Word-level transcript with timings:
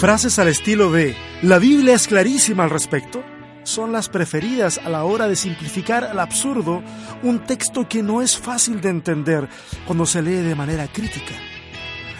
Frases 0.00 0.38
al 0.38 0.48
estilo 0.48 0.90
de 0.90 1.14
la 1.42 1.58
Biblia 1.58 1.94
es 1.94 2.08
clarísima 2.08 2.64
al 2.64 2.70
respecto 2.70 3.22
son 3.64 3.92
las 3.92 4.08
preferidas 4.08 4.80
a 4.82 4.88
la 4.88 5.04
hora 5.04 5.28
de 5.28 5.36
simplificar 5.36 6.04
al 6.04 6.18
absurdo 6.20 6.82
un 7.22 7.44
texto 7.44 7.86
que 7.86 8.02
no 8.02 8.22
es 8.22 8.38
fácil 8.38 8.80
de 8.80 8.88
entender 8.88 9.46
cuando 9.86 10.06
se 10.06 10.22
lee 10.22 10.36
de 10.36 10.54
manera 10.54 10.88
crítica. 10.88 11.34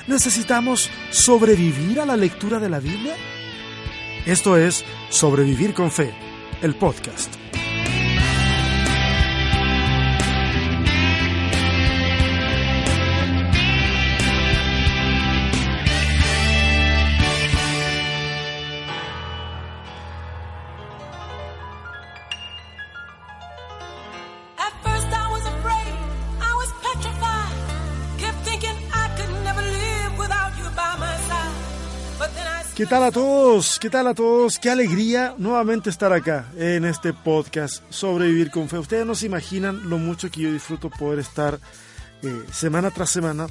¿Necesitamos 0.06 0.90
sobrevivir 1.10 2.00
a 2.00 2.04
la 2.04 2.18
lectura 2.18 2.58
de 2.58 2.68
la 2.68 2.80
Biblia? 2.80 3.14
Esto 4.26 4.58
es 4.58 4.84
Sobrevivir 5.08 5.72
con 5.72 5.90
Fe, 5.90 6.12
el 6.60 6.74
podcast. 6.74 7.34
Tal 32.90 33.04
a 33.04 33.12
todos? 33.12 33.78
¿Qué 33.78 33.88
tal 33.88 34.08
a 34.08 34.14
todos? 34.14 34.58
Qué 34.58 34.68
alegría 34.68 35.36
nuevamente 35.38 35.88
estar 35.90 36.12
acá 36.12 36.50
en 36.56 36.84
este 36.84 37.12
podcast 37.12 37.84
Sobrevivir 37.88 38.50
con 38.50 38.68
Fe. 38.68 38.80
Ustedes 38.80 39.06
no 39.06 39.14
se 39.14 39.26
imaginan 39.26 39.88
lo 39.88 39.96
mucho 39.96 40.28
que 40.28 40.40
yo 40.40 40.52
disfruto 40.52 40.90
poder 40.90 41.20
estar 41.20 41.60
eh, 42.22 42.42
semana 42.50 42.90
tras 42.90 43.10
semana 43.10 43.46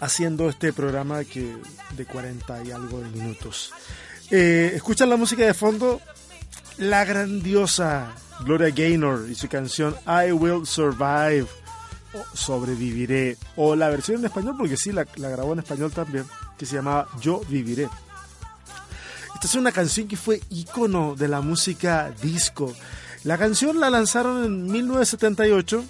haciendo 0.00 0.48
este 0.48 0.72
programa 0.72 1.24
que 1.24 1.54
de 1.94 2.06
40 2.06 2.64
y 2.64 2.70
algo 2.70 3.00
de 3.00 3.08
minutos. 3.10 3.70
Eh, 4.30 4.72
¿Escuchan 4.76 5.10
la 5.10 5.18
música 5.18 5.44
de 5.44 5.52
fondo? 5.52 6.00
La 6.78 7.04
grandiosa 7.04 8.14
Gloria 8.46 8.70
Gaynor 8.70 9.28
y 9.28 9.34
su 9.34 9.46
canción 9.46 9.94
I 10.06 10.32
Will 10.32 10.66
Survive. 10.66 11.48
sobreviviré. 12.32 13.36
O 13.56 13.76
la 13.76 13.90
versión 13.90 14.20
en 14.20 14.24
español, 14.24 14.54
porque 14.56 14.78
sí, 14.78 14.90
la 14.90 15.04
grabó 15.04 15.52
en 15.52 15.58
español 15.58 15.92
también, 15.92 16.24
que 16.56 16.64
se 16.64 16.76
llamaba 16.76 17.08
Yo 17.20 17.42
Viviré. 17.46 17.90
Esta 19.42 19.56
es 19.56 19.60
una 19.60 19.72
canción 19.72 20.06
que 20.06 20.16
fue 20.16 20.40
ícono 20.50 21.16
de 21.16 21.26
la 21.26 21.40
música 21.40 22.12
disco. 22.22 22.72
La 23.24 23.36
canción 23.36 23.80
la 23.80 23.90
lanzaron 23.90 24.44
en 24.44 24.70
1978 24.70 25.84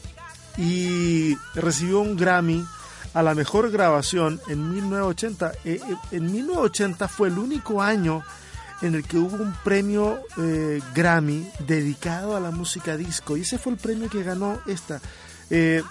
y 0.56 1.36
recibió 1.54 2.00
un 2.00 2.16
Grammy 2.16 2.64
a 3.12 3.22
la 3.22 3.34
mejor 3.34 3.70
grabación 3.70 4.40
en 4.48 4.70
1980. 4.70 5.52
Eh, 5.66 5.80
eh, 5.86 5.96
en 6.12 6.32
1980 6.32 7.08
fue 7.08 7.28
el 7.28 7.36
único 7.36 7.82
año 7.82 8.24
en 8.80 8.94
el 8.94 9.04
que 9.04 9.18
hubo 9.18 9.36
un 9.36 9.52
premio 9.62 10.20
eh, 10.38 10.80
Grammy 10.94 11.46
dedicado 11.66 12.34
a 12.34 12.40
la 12.40 12.52
música 12.52 12.96
disco 12.96 13.36
y 13.36 13.42
ese 13.42 13.58
fue 13.58 13.72
el 13.72 13.78
premio 13.78 14.08
que 14.08 14.22
ganó 14.22 14.62
esta. 14.64 14.98
en 15.50 15.84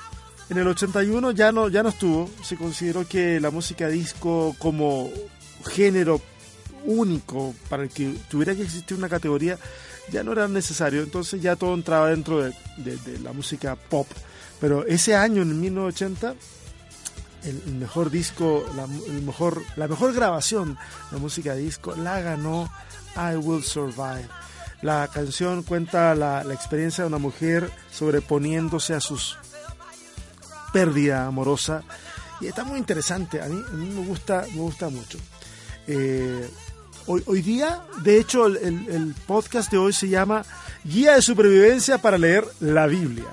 el 0.49 0.67
81 0.67 1.29
ya 1.29 1.51
no, 1.51 1.69
ya 1.69 1.83
no 1.83 1.89
estuvo, 1.89 2.27
se 2.41 2.57
consideró 2.57 3.07
que 3.07 3.39
la 3.39 3.51
música 3.51 3.87
disco 3.87 4.55
como 4.57 5.11
género 5.63 6.19
único 6.85 7.53
para 7.69 7.83
el 7.83 7.89
que 7.89 8.15
tuviera 8.29 8.55
que 8.55 8.63
existir 8.63 8.97
una 8.97 9.09
categoría 9.09 9.57
ya 10.11 10.23
no 10.23 10.33
era 10.33 10.47
necesario, 10.47 11.01
entonces 11.03 11.41
ya 11.41 11.55
todo 11.55 11.73
entraba 11.73 12.09
dentro 12.09 12.41
de, 12.41 12.53
la 13.23 13.33
música 13.33 13.75
pop. 13.75 14.07
Pero 14.59 14.85
ese 14.85 15.15
año, 15.15 15.41
en 15.41 15.59
1980, 15.59 16.35
el, 17.43 17.75
mejor 17.75 18.11
disco, 18.11 18.65
la, 18.75 18.83
el 18.83 19.21
mejor, 19.21 19.63
la 19.75 19.87
mejor 19.87 20.13
grabación 20.13 20.77
de 21.11 21.17
música 21.17 21.55
disco 21.55 21.95
la 21.95 22.19
ganó 22.21 22.69
I 23.15 23.35
Will 23.35 23.63
Survive. 23.63 24.27
La 24.81 25.07
canción 25.13 25.63
cuenta 25.63 26.15
la, 26.15 26.41
experiencia 26.51 27.03
de 27.03 27.07
una 27.07 27.19
mujer 27.19 27.69
sobreponiéndose 27.91 28.93
a 28.93 28.99
sus 28.99 29.37
pérdida 30.73 31.27
amorosa 31.27 31.83
y 32.39 32.47
está 32.47 32.63
muy 32.63 32.79
interesante. 32.79 33.41
A 33.41 33.45
mí, 33.45 33.61
a 33.65 33.71
mí 33.73 33.89
me 33.89 34.05
gusta, 34.05 34.45
me 34.53 34.61
gusta 34.61 34.89
mucho. 34.89 35.19
Eh, 35.87 36.49
Hoy, 37.07 37.41
día, 37.41 37.81
de 38.03 38.19
hecho, 38.19 38.45
el, 38.45 39.15
podcast 39.25 39.71
de 39.71 39.77
hoy 39.77 39.91
se 39.91 40.07
llama 40.07 40.45
Guía 40.83 41.15
de 41.15 41.21
Supervivencia 41.21 41.97
para 41.97 42.17
leer 42.17 42.45
la 42.59 42.85
Biblia. 42.85 43.25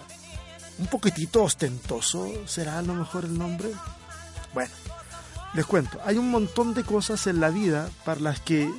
Un 0.78 0.86
poquitito 0.86 1.42
ostentoso, 1.42 2.32
¿será 2.46 2.78
a 2.78 2.82
lo 2.82 2.94
mejor 2.94 3.26
el 3.26 3.36
nombre? 3.36 3.68
Bueno, 4.54 4.72
les 5.54 5.66
cuento, 5.66 6.00
hay 6.04 6.16
un 6.16 6.30
montón 6.30 6.72
de 6.72 6.82
cosas 6.82 7.26
en 7.26 7.40
la 7.40 7.50
vida 7.50 7.90
para 8.04 8.20
las 8.20 8.40
que 8.40 8.70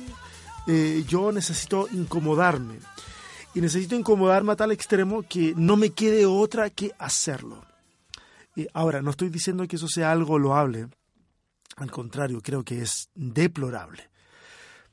eh, 0.66 1.04
yo 1.06 1.30
necesito 1.30 1.88
incomodarme. 1.92 2.80
Y 3.54 3.60
necesito 3.60 3.94
incomodarme 3.94 4.52
a 4.52 4.56
tal 4.56 4.72
extremo 4.72 5.22
que 5.22 5.54
no 5.56 5.76
me 5.76 5.90
quede 5.90 6.26
otra 6.26 6.68
que 6.68 6.92
hacerlo. 6.98 7.64
Y 8.56 8.66
ahora, 8.74 9.02
no 9.02 9.10
estoy 9.10 9.28
diciendo 9.28 9.66
que 9.68 9.76
eso 9.76 9.88
sea 9.88 10.10
algo 10.10 10.38
loable. 10.38 10.88
Al 11.76 11.90
contrario, 11.90 12.40
creo 12.42 12.64
que 12.64 12.82
es 12.82 13.08
deplorable. 13.14 14.09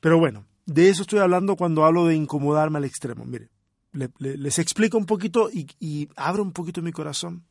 Pero 0.08 0.20
bueno, 0.20 0.46
de 0.66 0.88
eso 0.88 1.02
estoy 1.02 1.20
hablando 1.20 1.58
cuando 1.58 1.84
hablo 1.84 2.06
de 2.06 2.16
incomodarme 2.16 2.78
al 2.78 2.86
extremo. 2.86 3.26
Mire, 3.26 3.50
les 4.20 4.58
explico 4.58 4.98
un 4.98 5.06
poquito 5.06 5.50
y, 5.52 6.08
abro 6.16 6.44
un 6.44 6.54
poquito 6.54 6.82
mi 6.82 6.94
corazón. 6.94 7.44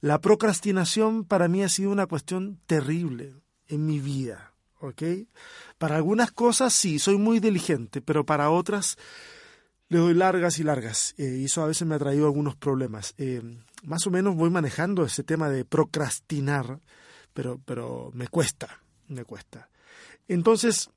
La 0.00 0.18
procrastinación 0.18 1.26
para 1.26 1.48
mí 1.48 1.62
ha 1.62 1.68
sido 1.68 1.90
una 1.90 2.06
cuestión 2.06 2.58
terrible 2.64 3.34
en 3.68 3.84
mi 3.84 4.00
vida, 4.00 4.54
¿ok? 4.80 5.02
Para 5.76 5.96
algunas 5.96 6.32
cosas 6.32 6.72
sí, 6.72 6.98
soy 6.98 7.18
muy 7.18 7.40
diligente, 7.40 8.00
pero 8.00 8.24
para 8.24 8.48
otras 8.48 8.96
le 9.90 9.98
doy 9.98 10.14
largas 10.14 10.58
y 10.60 10.64
largas. 10.64 11.14
Eh, 11.18 11.40
y 11.40 11.44
eso 11.44 11.62
a 11.62 11.66
veces 11.66 11.86
me 11.86 11.96
ha 11.96 11.98
traído 11.98 12.24
algunos 12.24 12.56
problemas. 12.56 13.12
Eh, 13.18 13.42
más 13.82 14.06
o 14.06 14.10
menos 14.10 14.34
voy 14.34 14.48
manejando 14.48 15.04
ese 15.04 15.24
tema 15.24 15.50
de 15.50 15.66
procrastinar, 15.66 16.80
pero, 17.34 17.60
pero 17.66 18.10
me 18.14 18.28
cuesta, 18.28 18.80
me 19.08 19.26
cuesta. 19.26 19.68
Entonces, 20.26 20.88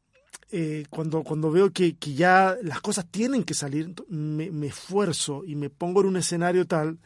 eh, 0.57 0.85
cuando, 0.89 1.21
cuando 1.21 1.51
veo 1.51 1.73
que, 1.73 1.97
que, 1.97 2.13
ya 2.13 2.55
las 2.63 2.79
cosas 2.79 3.05
tienen 3.11 3.43
que 3.43 3.53
salir, 3.53 3.93
me, 4.07 4.51
me, 4.51 4.67
esfuerzo 4.67 5.43
y 5.45 5.53
me 5.55 5.69
pongo 5.69 5.99
en 5.99 6.07
un 6.07 6.15
escenario 6.15 6.65
tal 6.65 6.97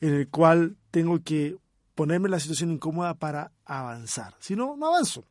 en 0.00 0.14
el 0.14 0.28
cual 0.28 0.76
tengo 0.92 1.20
que 1.20 1.56
ponerme 1.96 2.28
en 2.28 2.30
la 2.30 2.38
situación 2.38 2.70
incómoda 2.70 3.14
para 3.14 3.50
avanzar. 3.64 4.36
Si 4.38 4.54
no, 4.54 4.76
no 4.76 4.86
avanzo. 4.86 5.24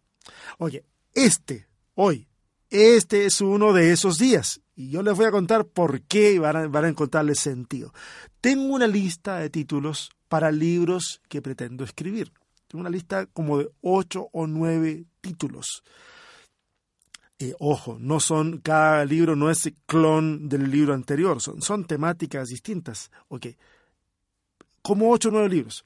Oye, 0.58 0.84
este, 1.14 1.70
hoy, 1.96 2.28
este 2.70 3.24
es 3.24 3.40
uno 3.40 3.72
de 3.72 3.94
esos 3.94 4.18
días. 4.18 4.59
Y 4.76 4.90
yo 4.90 5.02
les 5.02 5.16
voy 5.16 5.28
a 5.28 5.32
contar 5.32 5.64
por 5.64 6.02
qué 6.02 6.40
van 6.40 6.58
a, 6.58 6.68
van 6.68 6.84
a 6.84 6.90
encontrarle 6.90 7.36
sentido. 7.36 7.94
Tengo 8.42 8.74
una 8.74 8.88
lista 8.88 9.38
de 9.38 9.50
títulos 9.50 10.09
para 10.28 10.52
libros 10.52 11.22
que 11.30 11.42
pretendo 11.42 11.86
escribir. 11.86 12.34
Tengo 12.68 12.82
una 12.82 12.90
lista 12.90 13.28
como 13.28 13.59
de 13.59 13.70
ocho 13.80 14.28
o 14.34 14.46
nueve 14.46 15.06
títulos 15.22 15.84
eh, 17.41 17.56
ojo, 17.59 17.97
no 18.00 18.19
son, 18.19 18.59
cada 18.59 19.03
libro 19.06 19.35
no 19.35 19.50
es 19.50 19.72
clon 19.85 20.47
del 20.47 20.69
libro 20.69 20.94
anterior, 20.94 21.41
son, 21.41 21.62
son 21.62 21.85
temáticas 21.85 22.50
distintas. 22.50 23.12
Ok, 23.28 23.47
como 24.81 25.09
ocho 25.09 25.29
o 25.29 25.31
nueve 25.31 25.50
libros. 25.50 25.84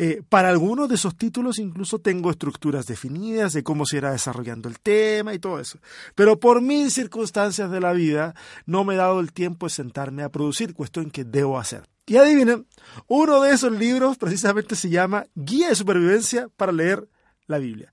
Eh, 0.00 0.22
para 0.28 0.48
algunos 0.48 0.88
de 0.88 0.94
esos 0.94 1.16
títulos 1.16 1.58
incluso 1.58 1.98
tengo 1.98 2.30
estructuras 2.30 2.86
definidas 2.86 3.52
de 3.52 3.64
cómo 3.64 3.84
se 3.84 3.96
irá 3.96 4.12
desarrollando 4.12 4.68
el 4.68 4.78
tema 4.78 5.34
y 5.34 5.40
todo 5.40 5.58
eso. 5.58 5.80
Pero 6.14 6.38
por 6.38 6.60
mil 6.62 6.90
circunstancias 6.92 7.70
de 7.70 7.80
la 7.80 7.92
vida 7.92 8.34
no 8.64 8.84
me 8.84 8.94
he 8.94 8.96
dado 8.96 9.18
el 9.18 9.32
tiempo 9.32 9.66
de 9.66 9.70
sentarme 9.70 10.22
a 10.22 10.28
producir, 10.28 10.72
cuestión 10.72 11.10
que 11.10 11.24
debo 11.24 11.58
hacer. 11.58 11.88
Y 12.06 12.16
adivinen, 12.16 12.66
uno 13.08 13.42
de 13.42 13.52
esos 13.52 13.72
libros 13.72 14.16
precisamente 14.16 14.76
se 14.76 14.88
llama 14.88 15.26
Guía 15.34 15.68
de 15.68 15.74
Supervivencia 15.74 16.48
para 16.56 16.72
leer 16.72 17.08
la 17.46 17.58
Biblia. 17.58 17.92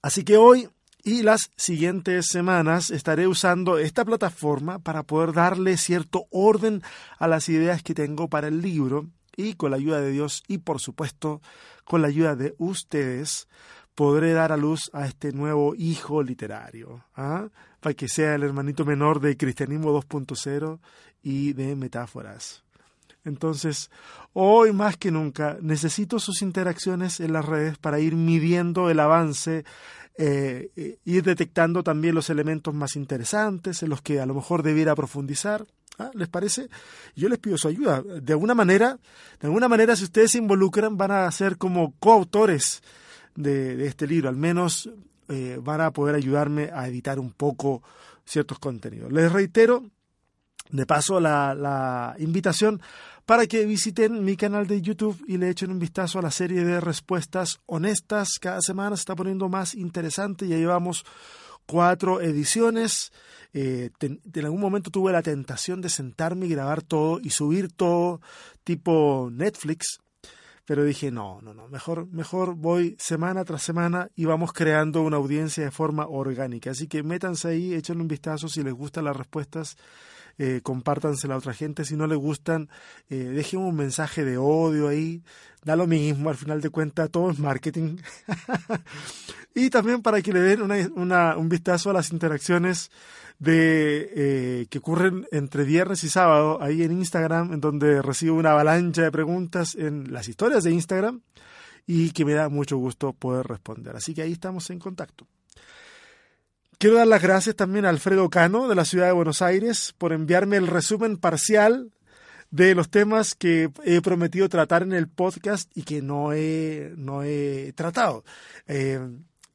Así 0.00 0.24
que 0.24 0.38
hoy 0.38 0.68
y 1.04 1.22
las 1.22 1.50
siguientes 1.56 2.26
semanas 2.28 2.90
estaré 2.90 3.28
usando 3.28 3.78
esta 3.78 4.06
plataforma 4.06 4.78
para 4.78 5.02
poder 5.02 5.34
darle 5.34 5.76
cierto 5.76 6.24
orden 6.30 6.82
a 7.18 7.28
las 7.28 7.50
ideas 7.50 7.82
que 7.82 7.94
tengo 7.94 8.28
para 8.28 8.48
el 8.48 8.62
libro 8.62 9.06
y 9.36 9.54
con 9.54 9.70
la 9.70 9.76
ayuda 9.76 10.00
de 10.00 10.10
Dios 10.10 10.42
y 10.48 10.58
por 10.58 10.80
supuesto 10.80 11.42
con 11.84 12.00
la 12.00 12.08
ayuda 12.08 12.36
de 12.36 12.54
ustedes 12.56 13.48
podré 13.94 14.32
dar 14.32 14.50
a 14.50 14.56
luz 14.56 14.90
a 14.94 15.06
este 15.06 15.32
nuevo 15.32 15.74
hijo 15.76 16.22
literario, 16.22 17.04
¿ah? 17.14 17.48
para 17.80 17.94
que 17.94 18.08
sea 18.08 18.34
el 18.34 18.42
hermanito 18.42 18.86
menor 18.86 19.20
de 19.20 19.36
Cristianismo 19.36 19.92
2.0 19.92 20.80
y 21.22 21.52
de 21.52 21.76
Metáforas. 21.76 22.64
Entonces, 23.24 23.90
hoy 24.32 24.72
más 24.72 24.96
que 24.96 25.10
nunca 25.10 25.56
necesito 25.60 26.18
sus 26.18 26.42
interacciones 26.42 27.20
en 27.20 27.32
las 27.32 27.44
redes 27.44 27.78
para 27.78 27.98
ir 27.98 28.16
midiendo 28.16 28.90
el 28.90 29.00
avance 29.00 29.64
eh, 30.16 30.98
ir 31.04 31.22
detectando 31.22 31.82
también 31.82 32.14
los 32.14 32.30
elementos 32.30 32.74
más 32.74 32.96
interesantes 32.96 33.82
en 33.82 33.90
los 33.90 34.02
que 34.02 34.20
a 34.20 34.26
lo 34.26 34.34
mejor 34.34 34.62
debiera 34.62 34.94
profundizar. 34.94 35.66
¿Ah? 35.98 36.10
¿Les 36.14 36.28
parece? 36.28 36.68
Yo 37.14 37.28
les 37.28 37.38
pido 37.38 37.56
su 37.56 37.68
ayuda. 37.68 38.02
De 38.02 38.32
alguna 38.32 38.54
manera, 38.54 38.98
de 39.40 39.46
alguna 39.46 39.68
manera, 39.68 39.94
si 39.94 40.04
ustedes 40.04 40.32
se 40.32 40.38
involucran, 40.38 40.96
van 40.96 41.12
a 41.12 41.30
ser 41.30 41.56
como 41.56 41.94
coautores 42.00 42.82
de, 43.36 43.76
de 43.76 43.86
este 43.86 44.06
libro. 44.06 44.28
Al 44.28 44.36
menos 44.36 44.90
eh, 45.28 45.58
van 45.62 45.80
a 45.80 45.90
poder 45.90 46.14
ayudarme 46.14 46.70
a 46.74 46.86
editar 46.86 47.18
un 47.18 47.32
poco 47.32 47.82
ciertos 48.26 48.58
contenidos. 48.58 49.12
Les 49.12 49.32
reitero, 49.32 49.84
de 50.70 50.86
paso, 50.86 51.20
la, 51.20 51.54
la 51.54 52.14
invitación 52.18 52.80
para 53.26 53.46
que 53.46 53.64
visiten 53.64 54.24
mi 54.24 54.36
canal 54.36 54.66
de 54.66 54.82
YouTube 54.82 55.22
y 55.26 55.38
le 55.38 55.48
echen 55.48 55.70
un 55.70 55.78
vistazo 55.78 56.18
a 56.18 56.22
la 56.22 56.30
serie 56.30 56.64
de 56.64 56.80
respuestas 56.80 57.60
honestas. 57.66 58.38
Cada 58.40 58.60
semana 58.60 58.96
se 58.96 59.00
está 59.00 59.16
poniendo 59.16 59.48
más 59.48 59.74
interesante. 59.74 60.46
Ya 60.46 60.56
llevamos 60.56 61.04
cuatro 61.66 62.20
ediciones. 62.20 63.12
Eh, 63.52 63.90
en 64.00 64.44
algún 64.44 64.60
momento 64.60 64.90
tuve 64.90 65.12
la 65.12 65.22
tentación 65.22 65.80
de 65.80 65.88
sentarme 65.88 66.46
y 66.46 66.50
grabar 66.50 66.82
todo 66.82 67.20
y 67.22 67.30
subir 67.30 67.72
todo 67.72 68.20
tipo 68.64 69.30
Netflix, 69.32 70.00
pero 70.64 70.82
dije, 70.82 71.12
no, 71.12 71.40
no, 71.40 71.54
no, 71.54 71.68
mejor, 71.68 72.08
mejor 72.08 72.54
voy 72.56 72.96
semana 72.98 73.44
tras 73.44 73.62
semana 73.62 74.08
y 74.16 74.24
vamos 74.24 74.52
creando 74.52 75.02
una 75.02 75.18
audiencia 75.18 75.64
de 75.64 75.70
forma 75.70 76.06
orgánica. 76.08 76.72
Así 76.72 76.88
que 76.88 77.02
métanse 77.02 77.48
ahí, 77.48 77.74
échenle 77.74 78.02
un 78.02 78.08
vistazo 78.08 78.48
si 78.48 78.62
les 78.64 78.74
gustan 78.74 79.04
las 79.04 79.16
respuestas 79.16 79.76
eh, 80.38 80.60
compártansela 80.62 81.34
a 81.34 81.38
otra 81.38 81.54
gente. 81.54 81.84
Si 81.84 81.96
no 81.96 82.06
le 82.06 82.16
gustan, 82.16 82.68
eh, 83.08 83.16
dejen 83.16 83.60
un 83.60 83.74
mensaje 83.74 84.24
de 84.24 84.38
odio 84.38 84.88
ahí. 84.88 85.22
Da 85.64 85.76
lo 85.76 85.86
mismo, 85.86 86.28
al 86.28 86.36
final 86.36 86.60
de 86.60 86.70
cuentas, 86.70 87.10
todo 87.10 87.30
es 87.30 87.38
marketing. 87.38 87.96
y 89.54 89.70
también 89.70 90.02
para 90.02 90.20
que 90.20 90.32
le 90.32 90.40
den 90.40 90.62
una, 90.62 91.36
un 91.36 91.48
vistazo 91.48 91.90
a 91.90 91.94
las 91.94 92.12
interacciones 92.12 92.90
de 93.38 94.10
eh, 94.14 94.66
que 94.70 94.78
ocurren 94.78 95.26
entre 95.32 95.64
viernes 95.64 96.04
y 96.04 96.08
sábado 96.08 96.62
ahí 96.62 96.82
en 96.82 96.92
Instagram, 96.92 97.52
en 97.52 97.60
donde 97.60 98.02
recibo 98.02 98.36
una 98.36 98.52
avalancha 98.52 99.02
de 99.02 99.10
preguntas 99.10 99.74
en 99.74 100.12
las 100.12 100.28
historias 100.28 100.64
de 100.64 100.72
Instagram 100.72 101.20
y 101.86 102.10
que 102.10 102.24
me 102.24 102.34
da 102.34 102.48
mucho 102.48 102.76
gusto 102.76 103.12
poder 103.12 103.46
responder. 103.46 103.96
Así 103.96 104.14
que 104.14 104.22
ahí 104.22 104.32
estamos 104.32 104.70
en 104.70 104.78
contacto. 104.78 105.26
Quiero 106.78 106.96
dar 106.96 107.06
las 107.06 107.22
gracias 107.22 107.54
también 107.56 107.84
a 107.84 107.90
Alfredo 107.90 108.28
Cano 108.28 108.68
de 108.68 108.74
la 108.74 108.84
ciudad 108.84 109.06
de 109.06 109.12
Buenos 109.12 109.42
Aires 109.42 109.94
por 109.96 110.12
enviarme 110.12 110.56
el 110.56 110.66
resumen 110.66 111.16
parcial 111.16 111.92
de 112.50 112.74
los 112.74 112.90
temas 112.90 113.34
que 113.34 113.70
he 113.84 114.00
prometido 114.00 114.48
tratar 114.48 114.82
en 114.82 114.92
el 114.92 115.08
podcast 115.08 115.70
y 115.74 115.82
que 115.82 116.02
no 116.02 116.32
he, 116.32 116.92
no 116.96 117.22
he 117.22 117.72
tratado. 117.74 118.24
Eh, 118.66 119.00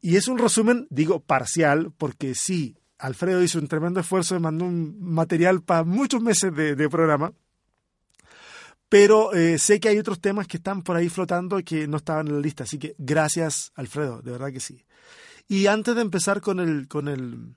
y 0.01 0.15
es 0.15 0.27
un 0.27 0.37
resumen, 0.37 0.87
digo, 0.89 1.19
parcial, 1.19 1.91
porque 1.97 2.35
sí, 2.35 2.77
Alfredo 2.97 3.43
hizo 3.43 3.59
un 3.59 3.67
tremendo 3.67 3.99
esfuerzo 3.99 4.35
y 4.35 4.39
mandó 4.39 4.65
un 4.65 4.97
material 4.99 5.61
para 5.61 5.83
muchos 5.83 6.21
meses 6.21 6.53
de, 6.55 6.89
programa. 6.89 7.33
Pero 8.87 9.33
eh, 9.33 9.57
sé 9.59 9.79
que 9.79 9.89
hay 9.89 9.99
otros 9.99 10.19
temas 10.19 10.47
que 10.47 10.57
están 10.57 10.81
por 10.81 10.95
ahí 10.95 11.09
flotando 11.09 11.59
que 11.63 11.87
no 11.87 11.97
estaban 11.97 12.27
en 12.27 12.35
la 12.35 12.39
lista. 12.39 12.63
Así 12.63 12.79
que 12.79 12.95
gracias, 12.97 13.71
Alfredo, 13.75 14.21
de 14.21 14.31
verdad 14.31 14.51
que 14.51 14.59
sí. 14.59 14.83
Y 15.51 15.65
antes 15.65 15.95
de 15.95 16.01
empezar 16.01 16.41
con 16.41 16.59
el, 16.59 16.87
con 16.87 17.07
el, 17.07 17.55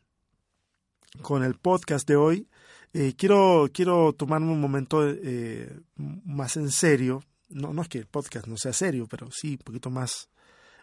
con 1.20 1.44
el 1.44 1.56
podcast 1.56 2.08
de 2.08 2.16
hoy, 2.16 2.48
eh, 2.94 3.12
quiero, 3.18 3.68
quiero 3.70 4.14
tomarme 4.14 4.50
un 4.50 4.62
momento 4.62 5.06
eh, 5.06 5.78
más 5.96 6.56
en 6.56 6.70
serio. 6.70 7.22
No, 7.50 7.74
no 7.74 7.82
es 7.82 7.88
que 7.88 7.98
el 7.98 8.06
podcast 8.06 8.46
no 8.46 8.56
sea 8.56 8.72
serio, 8.72 9.06
pero 9.10 9.30
sí 9.30 9.52
un 9.52 9.58
poquito 9.58 9.90
más 9.90 10.30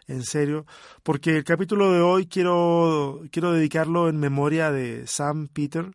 en 0.06 0.22
serio, 0.22 0.66
porque 1.02 1.38
el 1.38 1.44
capítulo 1.44 1.92
de 1.92 2.00
hoy 2.00 2.26
quiero, 2.26 3.22
quiero 3.32 3.52
dedicarlo 3.52 4.08
en 4.08 4.16
memoria 4.16 4.70
de 4.70 5.08
Sam 5.08 5.48
Peter, 5.48 5.90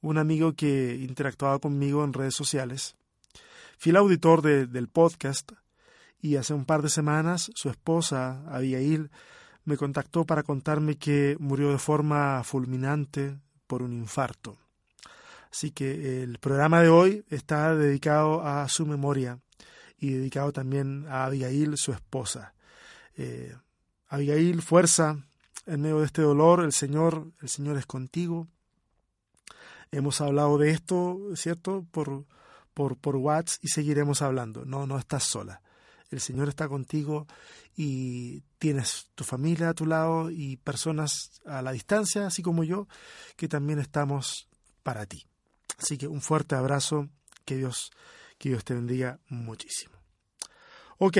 un 0.00 0.18
amigo 0.18 0.54
que 0.54 0.96
interactuaba 0.96 1.60
conmigo 1.60 2.02
en 2.02 2.12
redes 2.12 2.34
sociales. 2.34 2.96
Fui 3.78 3.90
el 3.90 3.96
auditor 3.96 4.42
del 4.42 4.88
podcast 4.88 5.52
y 6.20 6.36
hace 6.36 6.54
un 6.54 6.64
par 6.64 6.82
de 6.82 6.88
semanas 6.88 7.52
su 7.54 7.70
esposa, 7.70 8.42
Abigail, 8.48 9.10
me 9.70 9.76
contactó 9.76 10.26
para 10.26 10.42
contarme 10.42 10.96
que 10.96 11.36
murió 11.38 11.70
de 11.70 11.78
forma 11.78 12.42
fulminante 12.42 13.38
por 13.68 13.82
un 13.82 13.92
infarto. 13.92 14.58
Así 15.52 15.70
que 15.70 16.24
el 16.24 16.38
programa 16.38 16.82
de 16.82 16.88
hoy 16.88 17.24
está 17.30 17.76
dedicado 17.76 18.44
a 18.44 18.68
su 18.68 18.84
memoria 18.84 19.38
y 19.96 20.10
dedicado 20.10 20.52
también 20.52 21.06
a 21.08 21.24
Abigail, 21.24 21.76
su 21.76 21.92
esposa. 21.92 22.52
Eh, 23.16 23.54
Abigail, 24.08 24.60
fuerza 24.60 25.16
en 25.66 25.80
medio 25.80 26.00
de 26.00 26.06
este 26.06 26.22
dolor, 26.22 26.64
el 26.64 26.72
Señor, 26.72 27.30
el 27.40 27.48
Señor 27.48 27.76
es 27.78 27.86
contigo. 27.86 28.48
Hemos 29.92 30.20
hablado 30.20 30.58
de 30.58 30.70
esto, 30.70 31.20
¿cierto? 31.36 31.86
Por, 31.92 32.24
por, 32.74 32.96
por 32.96 33.16
y 33.62 33.68
seguiremos 33.68 34.20
hablando. 34.20 34.64
No, 34.64 34.88
no 34.88 34.98
estás 34.98 35.22
sola 35.22 35.62
el 36.10 36.20
Señor 36.20 36.48
está 36.48 36.68
contigo 36.68 37.26
y 37.76 38.42
tienes 38.58 39.08
tu 39.14 39.24
familia 39.24 39.70
a 39.70 39.74
tu 39.74 39.86
lado 39.86 40.30
y 40.30 40.56
personas 40.56 41.40
a 41.46 41.62
la 41.62 41.72
distancia, 41.72 42.26
así 42.26 42.42
como 42.42 42.64
yo, 42.64 42.88
que 43.36 43.48
también 43.48 43.78
estamos 43.78 44.48
para 44.82 45.06
ti. 45.06 45.26
Así 45.78 45.96
que 45.96 46.08
un 46.08 46.20
fuerte 46.20 46.56
abrazo, 46.56 47.08
que 47.44 47.56
Dios, 47.56 47.90
que 48.38 48.50
Dios 48.50 48.64
te 48.64 48.74
bendiga 48.74 49.18
muchísimo. 49.28 49.94
Ok. 50.98 51.18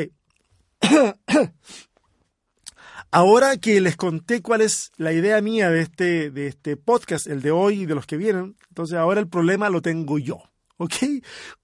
Ahora 3.13 3.57
que 3.57 3.81
les 3.81 3.97
conté 3.97 4.43
cuál 4.43 4.61
es 4.61 4.93
la 4.97 5.13
idea 5.13 5.41
mía 5.41 5.71
de 5.71 5.81
este, 5.81 6.31
de 6.31 6.47
este 6.47 6.77
podcast, 6.77 7.27
el 7.27 7.43
de 7.43 7.51
hoy 7.51 7.83
y 7.83 7.87
de 7.87 7.95
los 7.95 8.07
que 8.07 8.17
vienen, 8.17 8.57
entonces 8.69 8.97
ahora 8.97 9.19
el 9.21 9.29
problema 9.29 9.69
lo 9.69 9.83
tengo 9.83 10.19
yo. 10.19 10.39
¿Ok? 10.77 10.95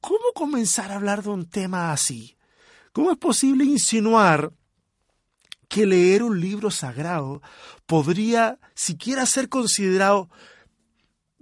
¿Cómo 0.00 0.32
comenzar 0.34 0.90
a 0.90 0.96
hablar 0.96 1.22
de 1.22 1.30
un 1.30 1.48
tema 1.48 1.92
así? 1.92 2.35
¿Cómo 2.96 3.12
es 3.12 3.18
posible 3.18 3.62
insinuar 3.62 4.54
que 5.68 5.84
leer 5.84 6.22
un 6.22 6.40
libro 6.40 6.70
sagrado 6.70 7.42
podría 7.84 8.58
siquiera 8.74 9.26
ser 9.26 9.50
considerado 9.50 10.30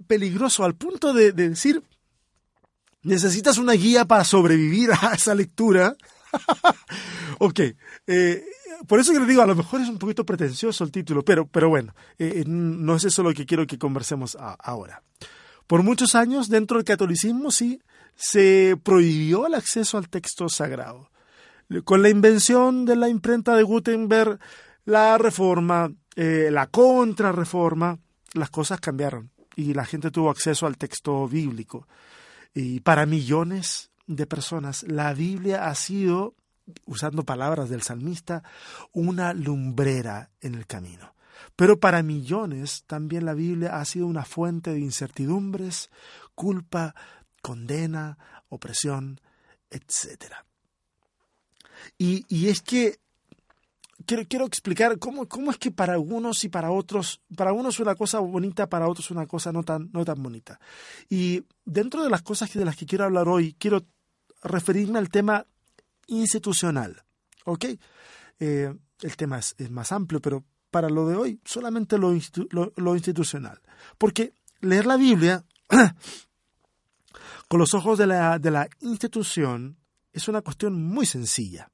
peligroso 0.05 0.65
al 0.65 0.75
punto 0.75 1.13
de, 1.13 1.31
decir, 1.31 1.81
necesitas 3.03 3.57
una 3.57 3.71
guía 3.71 4.03
para 4.03 4.25
sobrevivir 4.25 4.89
a 5.01 5.13
esa 5.13 5.33
lectura? 5.33 5.95
ok, 7.39 7.59
eh, 8.07 8.43
por 8.85 8.99
eso 8.99 9.13
que 9.13 9.21
le 9.21 9.25
digo, 9.25 9.41
a 9.41 9.47
lo 9.47 9.55
mejor 9.55 9.79
es 9.79 9.87
un 9.87 9.97
poquito 9.97 10.25
pretencioso 10.25 10.83
el 10.83 10.91
título, 10.91 11.23
pero, 11.23 11.47
pero 11.47 11.69
bueno, 11.69 11.95
eh, 12.19 12.43
no 12.45 12.97
es 12.97 13.05
eso 13.05 13.23
lo 13.23 13.33
que 13.33 13.45
quiero 13.45 13.65
que 13.65 13.79
conversemos 13.79 14.35
ahora. 14.59 15.03
Por 15.67 15.83
muchos 15.83 16.15
años, 16.15 16.49
dentro 16.49 16.75
del 16.75 16.85
catolicismo, 16.85 17.49
sí, 17.49 17.81
se 18.13 18.75
prohibió 18.83 19.47
el 19.47 19.53
acceso 19.53 19.97
al 19.97 20.09
texto 20.09 20.49
sagrado. 20.49 21.14
Con 21.83 22.01
la 22.01 22.09
invención 22.09 22.85
de 22.85 22.95
la 22.95 23.09
imprenta 23.09 23.55
de 23.55 23.63
Gutenberg, 23.63 24.39
la 24.85 25.17
reforma, 25.17 25.91
eh, 26.15 26.49
la 26.51 26.67
contrarreforma, 26.67 27.97
las 28.33 28.49
cosas 28.49 28.79
cambiaron 28.79 29.31
y 29.55 29.73
la 29.73 29.85
gente 29.85 30.11
tuvo 30.11 30.29
acceso 30.29 30.67
al 30.67 30.77
texto 30.77 31.27
bíblico. 31.27 31.87
Y 32.53 32.81
para 32.81 33.05
millones 33.05 33.89
de 34.05 34.27
personas, 34.27 34.83
la 34.83 35.13
Biblia 35.13 35.67
ha 35.67 35.75
sido, 35.75 36.35
usando 36.85 37.23
palabras 37.23 37.69
del 37.69 37.81
salmista, 37.81 38.43
una 38.93 39.33
lumbrera 39.33 40.29
en 40.41 40.55
el 40.55 40.67
camino. 40.67 41.15
Pero 41.55 41.79
para 41.79 42.03
millones 42.03 42.83
también 42.85 43.25
la 43.25 43.33
Biblia 43.33 43.77
ha 43.79 43.85
sido 43.85 44.07
una 44.07 44.25
fuente 44.25 44.71
de 44.71 44.79
incertidumbres, 44.79 45.89
culpa, 46.33 46.95
condena, 47.41 48.17
opresión, 48.49 49.19
etcétera. 49.69 50.45
Y, 51.97 52.47
es 52.47 52.61
que 52.61 52.99
quiero, 54.05 54.23
quiero 54.27 54.45
explicar 54.45 54.99
cómo, 54.99 55.27
cómo 55.27 55.51
es 55.51 55.57
que 55.57 55.71
para 55.71 55.93
algunos 55.93 56.43
y 56.43 56.49
para 56.49 56.71
otros, 56.71 57.21
para 57.35 57.53
unos 57.53 57.75
es 57.75 57.79
una 57.79 57.95
cosa 57.95 58.19
bonita, 58.19 58.67
para 58.67 58.87
otros 58.87 59.11
una 59.11 59.27
cosa 59.27 59.51
no 59.51 59.63
tan, 59.63 59.89
no 59.93 60.05
tan 60.05 60.21
bonita. 60.21 60.59
Y 61.09 61.43
dentro 61.65 62.03
de 62.03 62.09
las 62.09 62.21
cosas 62.21 62.53
de 62.53 62.65
las 62.65 62.75
que 62.75 62.85
quiero 62.85 63.05
hablar 63.05 63.27
hoy, 63.27 63.55
quiero 63.57 63.85
referirme 64.43 64.99
al 64.99 65.09
tema 65.09 65.45
institucional. 66.07 67.03
¿Ok? 67.45 67.65
Eh, 68.39 68.73
el 69.01 69.17
tema 69.17 69.39
es, 69.39 69.55
más 69.71 69.91
amplio, 69.91 70.21
pero 70.21 70.43
para 70.71 70.89
lo 70.89 71.07
de 71.07 71.15
hoy 71.15 71.39
solamente 71.45 71.97
lo, 71.97 72.13
lo 72.75 72.95
institucional. 72.95 73.61
Porque 73.97 74.33
leer 74.61 74.85
la 74.85 74.97
Biblia 74.97 75.45
con 77.47 77.59
los 77.59 77.73
ojos 77.73 77.97
de 77.97 78.07
la, 78.07 78.39
de 78.39 78.51
la 78.51 78.67
institución 78.81 79.77
es 80.11 80.27
una 80.27 80.41
cuestión 80.41 80.73
muy 80.81 81.05
sencilla. 81.05 81.71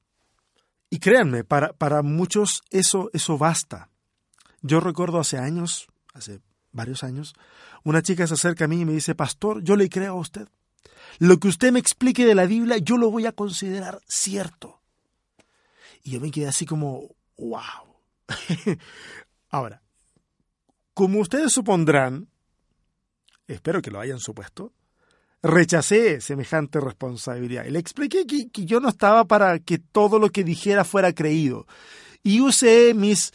Y 0.92 0.98
créanme, 0.98 1.42
para, 1.42 1.72
para 1.72 2.02
muchos 2.02 2.60
eso, 2.68 3.08
eso 3.14 3.38
basta. 3.38 3.88
Yo 4.60 4.78
recuerdo 4.78 5.18
hace 5.18 5.38
años, 5.38 5.86
hace 6.12 6.42
varios 6.70 7.02
años, 7.02 7.32
una 7.82 8.02
chica 8.02 8.26
se 8.26 8.34
acerca 8.34 8.66
a 8.66 8.68
mí 8.68 8.82
y 8.82 8.84
me 8.84 8.92
dice, 8.92 9.14
Pastor, 9.14 9.62
yo 9.62 9.74
le 9.74 9.88
creo 9.88 10.12
a 10.12 10.20
usted. 10.20 10.50
Lo 11.18 11.38
que 11.38 11.48
usted 11.48 11.72
me 11.72 11.78
explique 11.78 12.26
de 12.26 12.34
la 12.34 12.44
Biblia, 12.44 12.76
yo 12.76 12.98
lo 12.98 13.10
voy 13.10 13.24
a 13.24 13.32
considerar 13.32 14.02
cierto. 14.06 14.82
Y 16.02 16.10
yo 16.10 16.20
me 16.20 16.30
quedé 16.30 16.48
así 16.48 16.66
como, 16.66 17.16
wow. 17.38 17.96
Ahora, 19.48 19.80
como 20.92 21.20
ustedes 21.20 21.54
supondrán, 21.54 22.28
espero 23.46 23.80
que 23.80 23.90
lo 23.90 23.98
hayan 23.98 24.20
supuesto, 24.20 24.74
rechacé 25.42 26.20
semejante 26.20 26.80
responsabilidad. 26.80 27.64
Y 27.64 27.70
le 27.70 27.78
expliqué 27.78 28.26
que, 28.26 28.48
yo 28.64 28.80
no 28.80 28.88
estaba 28.88 29.24
para 29.24 29.58
que 29.58 29.78
todo 29.78 30.18
lo 30.18 30.30
que 30.30 30.44
dijera 30.44 30.84
fuera 30.84 31.12
creído. 31.12 31.66
Y 32.22 32.40
usé 32.40 32.94
mis 32.94 33.32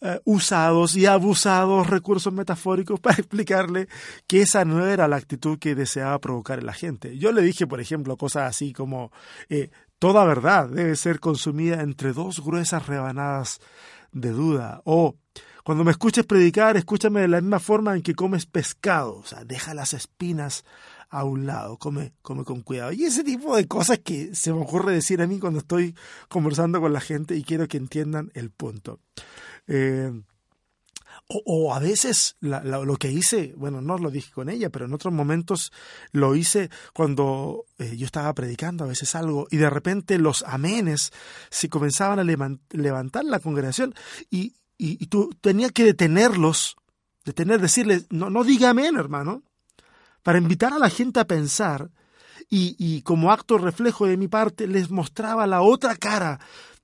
eh, 0.00 0.20
usados 0.24 0.96
y 0.96 1.06
abusados 1.06 1.88
recursos 1.88 2.32
metafóricos 2.32 3.00
para 3.00 3.16
explicarle 3.16 3.88
que 4.26 4.42
esa 4.42 4.64
no 4.64 4.86
era 4.86 5.08
la 5.08 5.16
actitud 5.16 5.58
que 5.58 5.74
deseaba 5.74 6.20
provocar 6.20 6.60
en 6.60 6.66
la 6.66 6.72
gente. 6.72 7.18
Yo 7.18 7.32
le 7.32 7.42
dije, 7.42 7.66
por 7.66 7.80
ejemplo, 7.80 8.16
cosas 8.16 8.48
así 8.48 8.72
como 8.72 9.10
eh, 9.48 9.70
toda 9.98 10.24
verdad 10.24 10.68
debe 10.68 10.96
ser 10.96 11.18
consumida 11.18 11.82
entre 11.82 12.12
dos 12.12 12.40
gruesas 12.40 12.86
rebanadas 12.86 13.60
de 14.12 14.30
duda 14.30 14.80
o 14.84 15.16
cuando 15.62 15.84
me 15.84 15.90
escuches 15.90 16.24
predicar, 16.24 16.76
escúchame 16.76 17.20
de 17.20 17.28
la 17.28 17.40
misma 17.40 17.60
forma 17.60 17.94
en 17.94 18.02
que 18.02 18.14
comes 18.14 18.46
pescado, 18.46 19.18
o 19.18 19.24
sea, 19.24 19.44
deja 19.44 19.74
las 19.74 19.92
espinas 19.92 20.64
a 21.10 21.24
un 21.24 21.46
lado, 21.46 21.76
come, 21.76 22.14
come 22.22 22.44
con 22.44 22.62
cuidado. 22.62 22.92
Y 22.92 23.04
ese 23.04 23.24
tipo 23.24 23.56
de 23.56 23.66
cosas 23.66 23.98
que 23.98 24.34
se 24.34 24.52
me 24.52 24.60
ocurre 24.60 24.94
decir 24.94 25.20
a 25.20 25.26
mí 25.26 25.38
cuando 25.38 25.58
estoy 25.58 25.94
conversando 26.28 26.80
con 26.80 26.92
la 26.92 27.00
gente 27.00 27.36
y 27.36 27.42
quiero 27.42 27.68
que 27.68 27.76
entiendan 27.76 28.30
el 28.34 28.50
punto. 28.50 29.00
Eh, 29.66 30.12
o, 31.28 31.74
a 31.74 31.78
veces 31.78 32.36
lo 32.40 32.96
que 32.96 33.10
hice, 33.12 33.54
bueno, 33.56 33.80
no 33.80 33.98
lo 33.98 34.10
dije 34.10 34.32
con 34.32 34.48
ella, 34.48 34.70
pero 34.70 34.86
en 34.86 34.94
otros 34.94 35.14
momentos 35.14 35.72
lo 36.10 36.34
hice 36.34 36.70
cuando 36.92 37.66
eh, 37.78 37.96
yo 37.96 38.06
estaba 38.06 38.32
predicando 38.34 38.84
a 38.84 38.88
veces 38.88 39.14
algo 39.14 39.46
y 39.50 39.56
de 39.56 39.70
repente 39.70 40.18
los 40.18 40.42
amenes 40.42 41.12
se 41.48 41.68
comenzaban 41.68 42.18
a 42.18 42.24
levantar 42.70 43.24
la 43.24 43.38
congregación 43.38 43.94
y, 44.28 44.54
y, 44.76 45.06
tú 45.06 45.30
tenías 45.40 45.70
que 45.72 45.84
detenerlos, 45.84 46.76
detener, 47.24 47.60
decirles, 47.60 48.06
no, 48.10 48.28
no 48.28 48.42
diga 48.42 48.70
amén, 48.70 48.96
hermano, 48.96 49.44
para 50.22 50.38
invitar 50.38 50.72
a 50.72 50.78
la 50.78 50.90
gente 50.90 51.20
a 51.20 51.26
pensar 51.26 51.90
y, 52.52 53.02
como 53.02 53.30
acto 53.30 53.58
reflejo 53.58 54.06
de 54.06 54.16
mi 54.16 54.26
parte 54.26 54.66
les 54.66 54.90
mostraba 54.90 55.46
la 55.46 55.62
otra 55.62 55.94
cara 55.94 56.40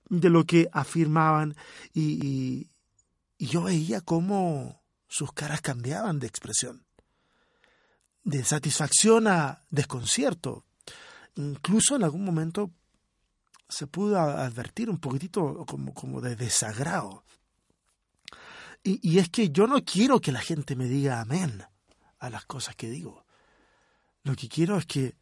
de 0.08 0.30
lo 0.30 0.44
que 0.44 0.68
afirmaban 0.72 1.56
y, 1.92 2.70
yo 3.38 3.64
veía 3.64 4.00
cómo 4.00 4.82
sus 5.08 5.30
caras 5.32 5.60
cambiaban 5.60 6.18
de 6.18 6.26
expresión, 6.26 6.86
de 8.24 8.42
satisfacción 8.44 9.26
a 9.26 9.62
desconcierto. 9.68 10.64
Incluso 11.34 11.96
en 11.96 12.04
algún 12.04 12.24
momento 12.24 12.70
se 13.68 13.86
pudo 13.86 14.18
advertir 14.18 14.88
un 14.88 14.98
poquitito 14.98 15.66
como, 15.66 16.22
de 16.22 16.34
desagrado. 16.34 17.24
Y, 18.82 19.18
es 19.18 19.28
que 19.28 19.50
yo 19.50 19.66
no 19.66 19.84
quiero 19.84 20.20
que 20.20 20.32
la 20.32 20.40
gente 20.40 20.76
me 20.76 20.86
diga 20.86 21.20
amén 21.20 21.62
a 22.18 22.30
las 22.30 22.46
cosas 22.46 22.74
que 22.74 22.88
digo. 22.88 23.25
Lo 24.26 24.34
que 24.34 24.48
quiero 24.48 24.76
es 24.76 24.86
que, 24.86 25.14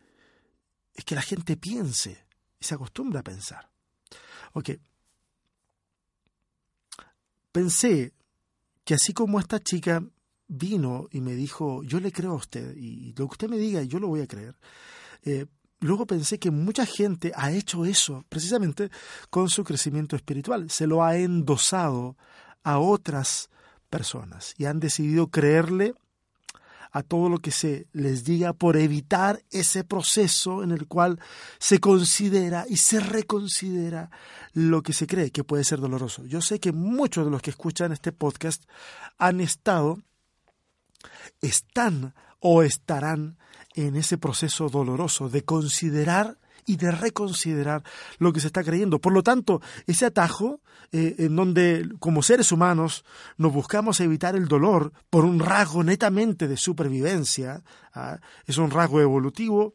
es 0.95 1.05
que 1.05 1.15
la 1.15 1.21
gente 1.21 1.59
piense 1.59 2.25
y 2.59 2.65
se 2.65 2.75
acostumbre 2.75 3.19
a 3.19 3.23
pensar. 3.23 3.69
Ok, 4.55 4.71
pensé 7.53 8.15
que 8.83 8.95
así 8.95 9.13
como 9.13 9.39
esta 9.39 9.61
chica 9.61 10.03
vino 10.49 11.07
y 11.11 11.21
me 11.21 11.35
dijo, 11.35 11.83
yo 11.83 12.01
le 12.01 12.13
creo 12.13 12.31
a 12.31 12.37
usted 12.37 12.75
y 12.79 13.11
lo 13.11 13.27
que 13.29 13.33
usted 13.33 13.49
me 13.51 13.59
diga, 13.59 13.83
yo 13.83 13.99
lo 13.99 14.09
voy 14.09 14.23
a 14.23 14.27
creer. 14.27 14.57
Eh, 15.23 15.45
luego 15.81 16.07
pensé 16.07 16.39
que 16.39 16.51
mucha 16.51 16.87
gente 16.87 17.31
ha 17.37 17.53
hecho 17.53 17.85
eso 17.85 18.25
precisamente 18.31 18.91
con 19.29 19.51
su 19.51 19.65
crecimiento 19.65 20.17
espiritual. 20.17 20.71
Se 20.71 20.87
lo 20.87 21.05
ha 21.05 21.19
endosado 21.19 22.17
a 22.63 22.79
otras 22.79 23.51
personas 23.91 24.55
y 24.57 24.65
han 24.65 24.81
decidido 24.81 25.27
creerle 25.27 25.95
a 26.95 27.03
todo 27.03 27.29
lo 27.29 27.39
que 27.39 27.51
se 27.51 27.89
les 27.93 28.23
diga 28.23 28.53
por 28.53 28.77
evitar 28.77 29.43
ese 29.51 29.83
proceso 29.83 30.63
en 30.63 30.71
el 30.71 30.87
cual 30.87 31.19
se 31.59 31.81
considera 31.81 32.67
y 32.69 32.77
se 32.77 33.01
reconsidera 33.01 34.11
lo 34.53 34.81
que 34.81 34.93
se 34.93 35.09
cree 35.09 35.33
que 35.33 35.43
puede 35.43 35.65
ser 35.65 35.81
doloroso. 35.81 36.25
Yo 36.25 36.41
sé 36.41 36.61
que 36.61 36.71
muchos 36.71 37.25
de 37.25 37.33
los 37.33 37.43
que 37.43 37.51
escuchan 37.51 37.91
este 37.91 38.13
podcast 38.13 38.63
han 39.19 39.41
estado, 39.41 39.99
están 41.41 42.15
o 42.39 42.63
estarán 42.63 43.39
en 43.75 43.97
ese 43.97 44.17
proceso 44.17 44.69
doloroso 44.69 45.29
de 45.29 45.43
considerar 45.43 46.39
y 46.67 46.77
de 46.77 46.91
reconsiderar 46.91 47.83
lo 48.19 48.33
que 48.33 48.41
se 48.41 48.47
está 48.47 48.63
creyendo. 48.63 49.01
Por 49.01 49.13
lo 49.13 49.23
tanto, 49.23 49.61
ese 49.87 50.07
atajo 50.07 50.61
eh, 50.93 51.17
en 51.19 51.37
donde 51.37 51.89
como 51.99 52.23
seres 52.23 52.53
humanos 52.53 53.05
nos 53.37 53.53
buscamos 53.53 54.01
evitar 54.01 54.37
el 54.37 54.47
dolor 54.47 54.93
por 55.11 55.25
un 55.25 55.41
rasgo 55.41 55.83
netamente 55.83 56.49
de 56.49 56.57
supervivencia, 56.57 57.63
¿ah? 57.95 58.21
es 58.47 58.59
un 58.59 58.71
rasgo 58.71 59.01
evolutivo, 59.01 59.75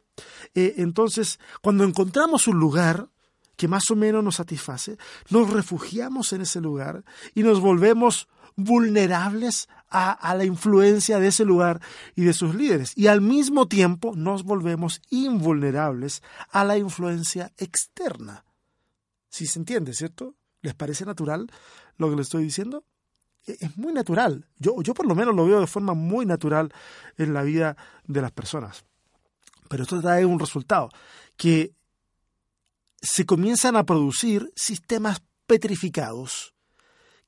eh, 0.54 0.74
entonces 0.78 1.38
cuando 1.60 1.84
encontramos 1.84 2.48
un 2.48 2.58
lugar 2.58 3.08
que 3.56 3.68
más 3.68 3.90
o 3.90 3.96
menos 3.96 4.24
nos 4.24 4.36
satisface, 4.36 4.96
nos 5.28 5.50
refugiamos 5.50 6.32
en 6.32 6.40
ese 6.40 6.60
lugar 6.62 7.04
y 7.34 7.42
nos 7.42 7.60
volvemos 7.60 8.26
vulnerables 8.56 9.68
a, 9.90 10.34
la 10.34 10.44
influencia 10.44 11.18
de 11.18 11.28
ese 11.28 11.44
lugar 11.44 11.80
y 12.14 12.24
de 12.24 12.32
sus 12.32 12.54
líderes. 12.54 12.96
Y 12.96 13.08
al 13.08 13.20
mismo 13.20 13.66
tiempo 13.68 14.14
nos 14.14 14.44
volvemos 14.44 15.02
invulnerables 15.10 16.22
a 16.50 16.64
la 16.64 16.78
influencia 16.78 17.52
externa. 17.58 18.44
Si 19.28 19.46
se 19.46 19.58
entiende, 19.58 19.92
¿cierto? 19.92 20.36
¿Les 20.62 20.74
parece 20.74 21.04
natural 21.04 21.50
lo 21.96 22.10
que 22.10 22.16
le 22.16 22.22
estoy 22.22 22.44
diciendo? 22.44 22.84
E, 23.46 23.56
es 23.60 23.76
muy 23.76 23.92
natural. 23.92 24.46
Yo, 24.58 24.80
yo 24.82 24.94
por 24.94 25.06
lo 25.06 25.14
menos 25.14 25.34
lo 25.34 25.46
veo 25.46 25.60
de 25.60 25.66
forma 25.66 25.94
muy 25.94 26.26
natural 26.26 26.72
en 27.16 27.34
la 27.34 27.42
vida 27.42 27.76
de 28.06 28.22
las 28.22 28.32
personas. 28.32 28.84
Pero 29.68 29.84
esto 29.84 30.00
trae 30.00 30.24
un 30.24 30.38
resultado, 30.38 30.88
que 31.36 31.74
se 33.00 33.24
comienzan 33.24 33.76
a 33.76 33.86
producir 33.86 34.52
sistemas 34.54 35.22
petrificados 35.46 36.54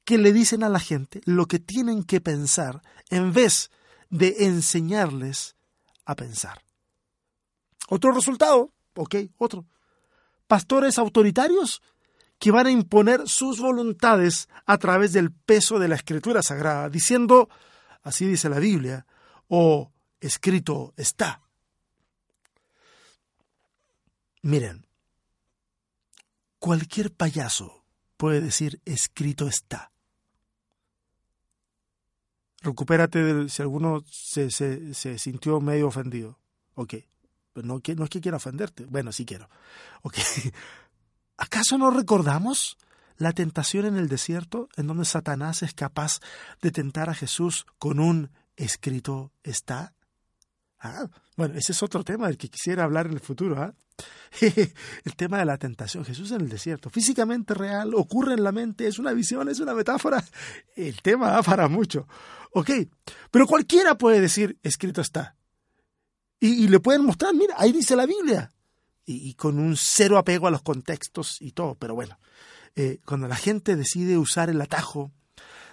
que 0.04 0.18
le 0.18 0.32
dicen 0.32 0.64
a 0.64 0.68
la 0.68 0.80
gente 0.80 1.21
lo 1.25 1.47
que 1.47 1.59
tienen 1.59 2.02
que 2.02 2.21
pensar 2.21 2.82
en 3.11 3.32
vez 3.32 3.71
de 4.11 4.47
enseñarles 4.47 5.56
a 6.04 6.16
pensar. 6.16 6.62
Otro 7.88 8.12
resultado, 8.12 8.73
ok, 8.94 9.16
otro. 9.38 9.66
Pastores 10.47 10.99
autoritarios 10.99 11.82
que 12.38 12.50
van 12.50 12.66
a 12.66 12.71
imponer 12.71 13.28
sus 13.28 13.61
voluntades 13.61 14.49
a 14.66 14.76
través 14.78 15.12
del 15.12 15.30
peso 15.30 15.78
de 15.78 15.88
la 15.88 15.94
escritura 15.94 16.42
sagrada, 16.42 16.88
diciendo, 16.88 17.49
así 18.02 18.26
dice 18.26 18.49
la 18.49 18.59
Biblia, 18.59 19.06
o 19.49 19.92
escrito 20.21 20.92
está. 20.97 21.40
Miren, 24.42 24.87
cualquier 26.59 27.12
payaso 27.12 27.85
puede 28.16 28.40
decir 28.40 28.80
escrito 28.85 29.47
está 29.47 29.91
recupérate 32.62 33.49
si 33.49 33.62
alguno 33.62 34.04
se, 34.11 34.50
se, 34.50 34.95
se, 34.95 35.19
sintió 35.19 35.61
medio 35.61 35.88
ofendido. 35.88 36.38
Ok, 36.75 36.95
pero 37.52 37.66
no, 37.66 37.81
no 37.97 38.04
es 38.04 38.11
que 38.11 38.21
quiera 38.21 38.37
ofenderte. 38.37 38.87
Bueno, 38.87 39.12
sí 39.12 39.25
quiero. 39.25 39.49
Ok. 40.02 40.16
¿Acaso 41.37 41.76
no 41.78 41.90
recordamos 41.90 42.78
la 43.16 43.33
tentación 43.33 43.87
en 43.87 43.97
el 43.97 44.09
desierto 44.09 44.69
en 44.76 44.87
donde 44.87 45.04
Satanás 45.04 45.62
es 45.62 45.75
capaz 45.75 46.21
de 46.61 46.71
tentar 46.71 47.11
a 47.11 47.14
Jesús 47.14 47.66
con 47.78 47.99
un 48.00 48.31
escrito 48.57 49.33
está? 49.42 49.95
Ah, 50.78 51.07
bueno, 51.37 51.54
ese 51.54 51.73
es 51.73 51.83
otro 51.83 52.04
tema 52.04 52.26
del 52.26 52.38
que 52.38 52.49
quisiera 52.49 52.85
hablar 52.85 53.07
en 53.07 53.12
el 53.12 53.21
futuro. 53.21 53.61
¿ah? 53.61 53.75
el 54.40 55.16
tema 55.16 55.38
de 55.38 55.44
la 55.44 55.59
tentación. 55.59 56.04
Jesús 56.04 56.30
en 56.32 56.42
el 56.42 56.49
desierto, 56.49 56.90
físicamente 56.90 57.54
real, 57.54 57.94
ocurre 57.94 58.35
en 58.35 58.44
la 58.44 58.52
mente, 58.52 58.87
es 58.87 58.99
una 58.99 59.12
visión, 59.12 59.49
es 59.49 59.61
una 59.61 59.75
metáfora. 59.75 60.25
El 60.76 61.00
tema 61.02 61.30
da 61.30 61.42
para 61.42 61.68
mucho. 61.68 62.06
Ok, 62.52 62.71
pero 63.30 63.47
cualquiera 63.47 63.97
puede 63.97 64.21
decir, 64.21 64.59
escrito 64.62 65.00
está. 65.00 65.37
Y, 66.40 66.66
le 66.66 66.80
pueden 66.80 67.04
mostrar, 67.04 67.32
mira, 67.35 67.54
ahí 67.56 67.71
dice 67.71 67.94
la 67.94 68.04
Biblia. 68.04 68.52
Y, 69.04 69.35
con 69.35 69.61
un 69.61 69.76
cero 69.76 70.18
apego 70.18 70.49
a 70.49 70.50
los 70.50 70.62
contextos 70.62 71.40
y 71.40 71.52
todo. 71.52 71.76
Pero 71.76 71.94
bueno, 71.94 72.18
eh, 72.75 72.99
cuando 73.04 73.28
la 73.28 73.37
gente 73.37 73.76
decide 73.76 74.18
usar 74.18 74.50
el 74.50 74.61
atajo 74.61 75.12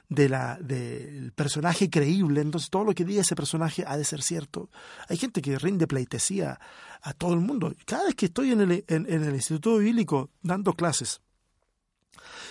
del 0.10 1.32
personaje 1.34 1.90
creíble, 1.90 2.42
entonces 2.42 2.70
todo 2.70 2.84
lo 2.84 2.94
que 2.94 3.06
diga 3.06 3.22
ese 3.22 3.36
personaje 3.36 3.84
ha 3.88 3.96
de 3.96 4.04
ser 4.04 4.24
cierto. 4.24 4.70
Hay 5.08 5.18
gente 5.18 5.42
que 5.42 5.58
rinde 5.60 5.88
pleitesía 5.88 6.60
a 7.02 7.14
todo 7.14 7.34
el 7.34 7.40
mundo. 7.40 7.74
Cada 7.86 8.06
vez 8.06 8.16
que 8.16 8.26
estoy 8.26 8.52
en 8.52 8.62
el, 8.62 9.36
Instituto 9.36 9.78
Bíblico 9.78 10.32
dando 10.42 10.74
clases, 10.74 11.22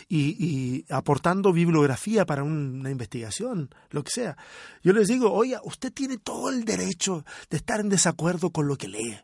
y, 0.09 0.87
aportando 0.89 1.53
bibliografía 1.53 2.25
para 2.25 2.43
una 2.43 2.91
investigación, 2.91 3.69
lo 3.91 4.03
que 4.03 4.11
sea. 4.11 4.39
Yo 4.83 4.95
les 4.95 5.09
digo, 5.09 5.31
oye, 5.33 5.59
usted 5.65 5.93
tiene 5.93 6.17
todo 6.17 6.49
el 6.49 6.65
derecho 6.65 7.27
de 7.51 7.59
estar 7.59 7.81
en 7.81 7.91
desacuerdo 7.91 8.51
con 8.51 8.67
lo 8.69 8.77
que 8.77 8.89
lee. 8.89 9.19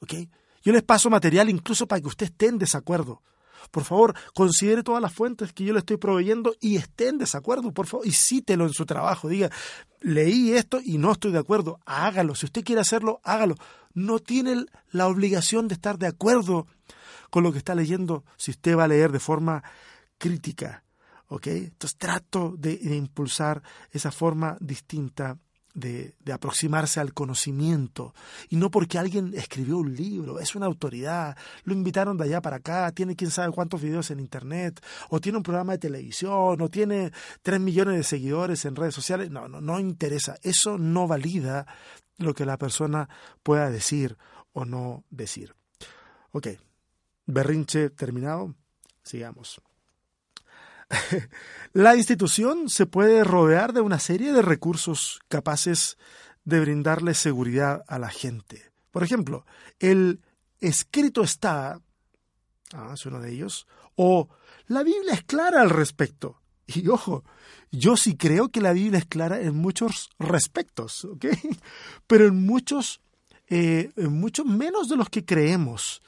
¿Ok? 0.00 0.14
Yo 0.62 0.72
les 0.72 0.82
paso 0.82 1.10
material 1.10 1.48
incluso 1.48 1.86
para 1.86 2.00
que 2.00 2.08
usted 2.08 2.26
esté 2.26 2.46
en 2.46 2.58
desacuerdo. 2.58 3.22
Por 3.70 3.84
favor, 3.84 4.14
considere 4.34 4.82
todas 4.82 5.02
las 5.02 5.12
fuentes 5.12 5.52
que 5.52 5.64
yo 5.64 5.72
le 5.72 5.80
estoy 5.80 5.96
proveyendo 5.96 6.54
y 6.60 6.76
esté 6.76 7.08
en 7.08 7.18
desacuerdo, 7.18 7.72
por 7.72 7.86
favor, 7.86 8.06
y 8.06 8.12
cítelo 8.12 8.64
en 8.64 8.72
su 8.72 8.86
trabajo. 8.86 9.28
Diga, 9.28 9.50
leí 10.00 10.52
esto 10.52 10.80
y 10.82 10.98
no 10.98 11.12
estoy 11.12 11.32
de 11.32 11.38
acuerdo. 11.38 11.78
Hágalo. 11.86 12.34
Si 12.34 12.46
usted 12.46 12.64
quiere 12.64 12.80
hacerlo, 12.80 13.20
hágalo. 13.24 13.56
No 13.94 14.18
tiene 14.18 14.66
la 14.90 15.08
obligación 15.08 15.68
de 15.68 15.74
estar 15.74 15.98
de 15.98 16.06
acuerdo 16.06 16.66
con 17.30 17.42
lo 17.42 17.52
que 17.52 17.58
está 17.58 17.74
leyendo 17.74 18.24
si 18.36 18.50
usted 18.50 18.76
va 18.76 18.84
a 18.84 18.88
leer 18.88 19.12
de 19.12 19.20
forma 19.20 19.62
crítica. 20.18 20.84
¿Ok? 21.28 21.46
Entonces 21.46 21.96
trato 21.96 22.54
de, 22.58 22.76
de 22.76 22.96
impulsar 22.96 23.62
esa 23.92 24.10
forma 24.10 24.56
distinta 24.60 25.38
de, 25.74 26.14
de, 26.20 26.32
aproximarse 26.32 27.00
al 27.00 27.14
conocimiento. 27.14 28.14
Y 28.48 28.56
no 28.56 28.70
porque 28.70 28.98
alguien 28.98 29.32
escribió 29.34 29.78
un 29.78 29.94
libro, 29.94 30.40
es 30.40 30.54
una 30.54 30.66
autoridad, 30.66 31.36
lo 31.64 31.74
invitaron 31.74 32.16
de 32.16 32.24
allá 32.24 32.40
para 32.40 32.56
acá, 32.56 32.90
tiene 32.92 33.16
quién 33.16 33.30
sabe 33.30 33.52
cuántos 33.52 33.80
videos 33.80 34.10
en 34.10 34.20
internet, 34.20 34.84
o 35.08 35.20
tiene 35.20 35.38
un 35.38 35.44
programa 35.44 35.72
de 35.72 35.78
televisión, 35.78 36.60
o 36.60 36.68
tiene 36.68 37.12
tres 37.42 37.60
millones 37.60 37.96
de 37.96 38.04
seguidores 38.04 38.64
en 38.64 38.76
redes 38.76 38.94
sociales. 38.94 39.30
No, 39.30 39.48
no, 39.48 39.60
no 39.60 39.78
interesa. 39.78 40.36
Eso 40.42 40.78
no 40.78 41.06
valida 41.06 41.66
lo 42.18 42.34
que 42.34 42.44
la 42.44 42.58
persona 42.58 43.08
pueda 43.42 43.70
decir 43.70 44.16
o 44.52 44.64
no 44.64 45.04
decir. 45.10 45.54
Ok, 46.32 46.48
berrinche 47.26 47.90
terminado, 47.90 48.54
sigamos. 49.02 49.60
La 51.72 51.96
institución 51.96 52.68
se 52.68 52.86
puede 52.86 53.24
rodear 53.24 53.72
de 53.72 53.80
una 53.80 53.98
serie 53.98 54.32
de 54.32 54.42
recursos 54.42 55.20
capaces 55.28 55.96
de 56.44 56.60
brindarle 56.60 57.14
seguridad 57.14 57.82
a 57.86 57.98
la 57.98 58.08
gente. 58.08 58.70
Por 58.90 59.02
ejemplo, 59.02 59.46
el 59.78 60.20
escrito 60.60 61.22
está, 61.22 61.80
ah, 62.72 62.90
es 62.94 63.06
uno 63.06 63.20
de 63.20 63.32
ellos, 63.32 63.66
o 63.94 64.28
la 64.66 64.82
Biblia 64.82 65.14
es 65.14 65.24
clara 65.24 65.60
al 65.62 65.70
respecto. 65.70 66.40
Y 66.66 66.86
ojo, 66.88 67.24
yo 67.70 67.96
sí 67.96 68.16
creo 68.16 68.48
que 68.48 68.60
la 68.60 68.72
Biblia 68.72 68.98
es 68.98 69.06
clara 69.06 69.40
en 69.40 69.56
muchos 69.56 70.10
respectos, 70.18 71.04
¿ok? 71.04 71.26
Pero 72.06 72.26
en 72.26 72.46
muchos, 72.46 73.00
eh, 73.48 73.90
en 73.96 74.12
muchos 74.12 74.46
menos 74.46 74.88
de 74.88 74.96
los 74.96 75.08
que 75.08 75.24
creemos 75.24 76.02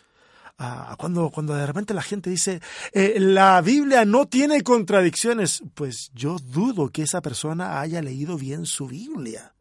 cuando, 0.99 1.31
cuando 1.31 1.55
de 1.55 1.67
repente 1.67 1.95
la 1.95 2.03
gente 2.03 2.31
dice, 2.31 2.61
eh, 2.93 3.19
la 3.19 3.61
Biblia 3.61 4.05
no 4.05 4.27
tiene 4.27 4.63
contradicciones, 4.63 5.63
pues 5.75 6.11
yo 6.15 6.39
dudo 6.39 6.91
que 6.91 7.03
esa 7.03 7.21
persona 7.21 7.81
haya 7.81 8.01
leído 8.03 8.37
bien 8.37 8.67
su 8.67 8.87
Biblia. 8.87 9.55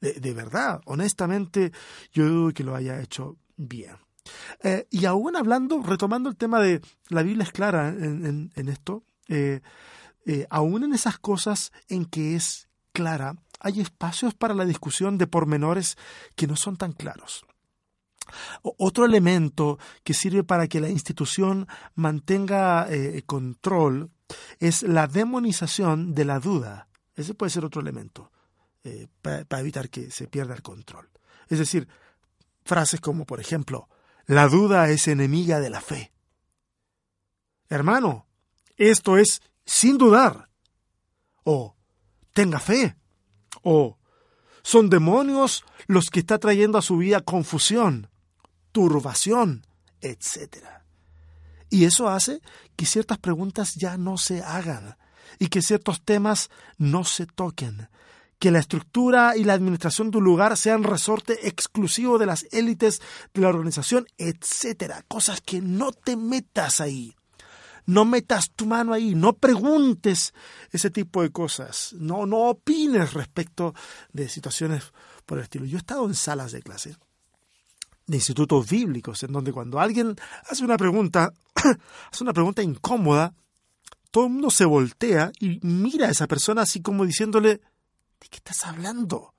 De, 0.00 0.34
verdad, 0.34 0.80
honestamente, 0.86 1.70
yo 2.12 2.28
dudo 2.28 2.52
que 2.52 2.64
lo 2.64 2.74
haya 2.74 3.00
hecho 3.00 3.36
bien. 3.56 3.96
Eh, 4.64 4.88
y 4.90 5.04
aún 5.04 5.36
hablando, 5.36 5.80
retomando 5.80 6.28
el 6.28 6.36
tema 6.36 6.60
de 6.60 6.80
la 7.08 7.22
Biblia 7.22 7.44
es 7.44 7.52
clara 7.52 7.90
en, 7.90 8.50
esto, 8.68 9.04
eh, 9.28 9.60
aún 10.50 10.82
en 10.82 10.92
esas 10.92 11.20
cosas 11.20 11.70
en 11.88 12.04
que 12.04 12.34
es 12.34 12.68
clara, 12.92 13.36
hay 13.60 13.80
espacios 13.80 14.34
para 14.34 14.54
la 14.54 14.64
discusión 14.64 15.18
de 15.18 15.28
pormenores 15.28 15.96
que 16.34 16.48
no 16.48 16.56
son 16.56 16.76
tan 16.76 16.92
claros. 16.92 17.44
Otro 18.62 19.04
elemento 19.04 19.78
que 20.04 20.14
sirve 20.14 20.44
para 20.44 20.68
que 20.68 20.80
la 20.80 20.88
institución 20.88 21.66
mantenga 21.94 22.86
eh, 22.88 23.22
control 23.26 24.10
es 24.58 24.82
la 24.82 25.06
demonización 25.06 26.14
de 26.14 26.24
la 26.24 26.40
duda. 26.40 26.88
Ese 27.14 27.34
puede 27.34 27.50
ser 27.50 27.64
otro 27.64 27.80
elemento 27.80 28.30
eh, 28.84 29.08
para, 29.20 29.60
evitar 29.60 29.90
que 29.90 30.10
se 30.10 30.28
pierda 30.28 30.54
el 30.54 30.62
control. 30.62 31.08
Es 31.48 31.58
decir, 31.58 31.88
frases 32.64 33.00
como, 33.00 33.26
por 33.26 33.40
ejemplo, 33.40 33.88
la 34.26 34.48
duda 34.48 34.88
es 34.88 35.08
enemiga 35.08 35.60
de 35.60 35.70
la 35.70 35.80
fe. 35.80 36.12
Hermano, 37.68 38.26
esto 38.76 39.18
es 39.18 39.40
sin 39.64 39.98
dudar. 39.98 40.48
O 41.44 41.76
tenga 42.32 42.60
fe. 42.60 42.96
O 43.62 43.98
son 44.62 44.88
demonios 44.88 45.64
los 45.86 46.08
que 46.10 46.20
está 46.20 46.38
trayendo 46.38 46.78
a 46.78 46.82
su 46.82 46.96
vida 46.96 47.20
confusión 47.20 48.08
turbación, 48.72 49.64
etc. 50.00 50.64
Y 51.70 51.84
eso 51.84 52.08
hace 52.08 52.42
que 52.76 52.86
ciertas 52.86 53.18
preguntas 53.18 53.74
ya 53.76 53.96
no 53.96 54.18
se 54.18 54.42
hagan 54.42 54.96
y 55.38 55.48
que 55.48 55.62
ciertos 55.62 56.02
temas 56.02 56.50
no 56.76 57.04
se 57.04 57.26
toquen, 57.26 57.88
que 58.38 58.50
la 58.50 58.58
estructura 58.58 59.36
y 59.36 59.44
la 59.44 59.54
administración 59.54 60.10
de 60.10 60.18
un 60.18 60.24
lugar 60.24 60.56
sean 60.56 60.82
resorte 60.82 61.48
exclusivo 61.48 62.18
de 62.18 62.26
las 62.26 62.46
élites 62.50 63.00
de 63.32 63.40
la 63.40 63.48
organización, 63.48 64.06
etc. 64.18 65.04
Cosas 65.08 65.40
que 65.40 65.60
no 65.60 65.92
te 65.92 66.16
metas 66.16 66.80
ahí. 66.80 67.14
No 67.86 68.04
metas 68.04 68.50
tu 68.54 68.66
mano 68.66 68.92
ahí, 68.92 69.14
no 69.14 69.32
preguntes 69.32 70.34
ese 70.70 70.90
tipo 70.90 71.22
de 71.22 71.30
cosas, 71.30 71.92
no, 71.98 72.26
no 72.26 72.50
opines 72.50 73.12
respecto 73.12 73.74
de 74.12 74.28
situaciones 74.28 74.92
por 75.26 75.38
el 75.38 75.44
estilo. 75.44 75.64
Yo 75.64 75.78
he 75.78 75.80
estado 75.80 76.04
en 76.06 76.14
salas 76.14 76.52
de 76.52 76.62
clase 76.62 76.96
de 78.06 78.16
institutos 78.16 78.68
bíblicos, 78.68 79.22
en 79.22 79.32
donde 79.32 79.52
cuando 79.52 79.80
alguien 79.80 80.16
hace 80.48 80.64
una 80.64 80.76
pregunta, 80.76 81.32
hace 82.10 82.24
una 82.24 82.32
pregunta 82.32 82.62
incómoda, 82.62 83.34
todo 84.10 84.26
el 84.26 84.32
mundo 84.32 84.50
se 84.50 84.64
voltea 84.64 85.32
y 85.40 85.58
mira 85.62 86.08
a 86.08 86.10
esa 86.10 86.26
persona 86.26 86.62
así 86.62 86.82
como 86.82 87.06
diciéndole, 87.06 87.60
¿de 88.20 88.28
qué 88.30 88.36
estás 88.36 88.64
hablando? 88.64 89.34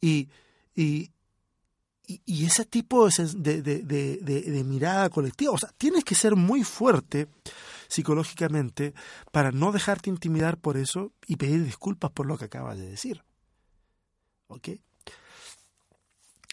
Y, 0.00 0.28
y, 0.74 1.10
y 2.06 2.44
ese 2.44 2.64
tipo 2.64 3.08
de, 3.08 3.62
de, 3.62 3.82
de, 3.82 4.18
de, 4.20 4.64
mirada 4.64 5.08
colectiva, 5.08 5.52
o 5.52 5.58
sea, 5.58 5.70
tienes 5.78 6.04
que 6.04 6.14
ser 6.14 6.36
muy 6.36 6.64
fuerte 6.64 7.28
psicológicamente 7.88 8.92
para 9.32 9.50
no 9.50 9.72
dejarte 9.72 10.10
intimidar 10.10 10.58
por 10.58 10.76
eso 10.76 11.12
y 11.26 11.36
pedir 11.36 11.64
disculpas 11.64 12.10
por 12.10 12.26
lo 12.26 12.36
que 12.36 12.44
acabas 12.44 12.78
de 12.78 12.88
decir. 12.88 13.24
¿Ok? 14.48 14.68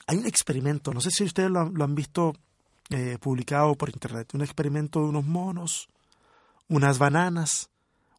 Hay 0.07 0.17
un 0.17 0.25
experimento, 0.25 0.93
no 0.93 1.01
sé 1.01 1.09
si 1.11 1.23
ustedes 1.23 1.49
lo, 1.49 1.59
han 1.61 1.95
visto 1.95 2.33
eh, 2.89 3.17
publicado 3.19 3.75
por 3.75 3.89
internet, 3.89 4.33
un 4.33 4.41
experimento 4.41 4.99
de 4.99 5.07
unos 5.07 5.25
monos, 5.25 5.89
unas 6.67 6.99
bananas, 6.99 7.69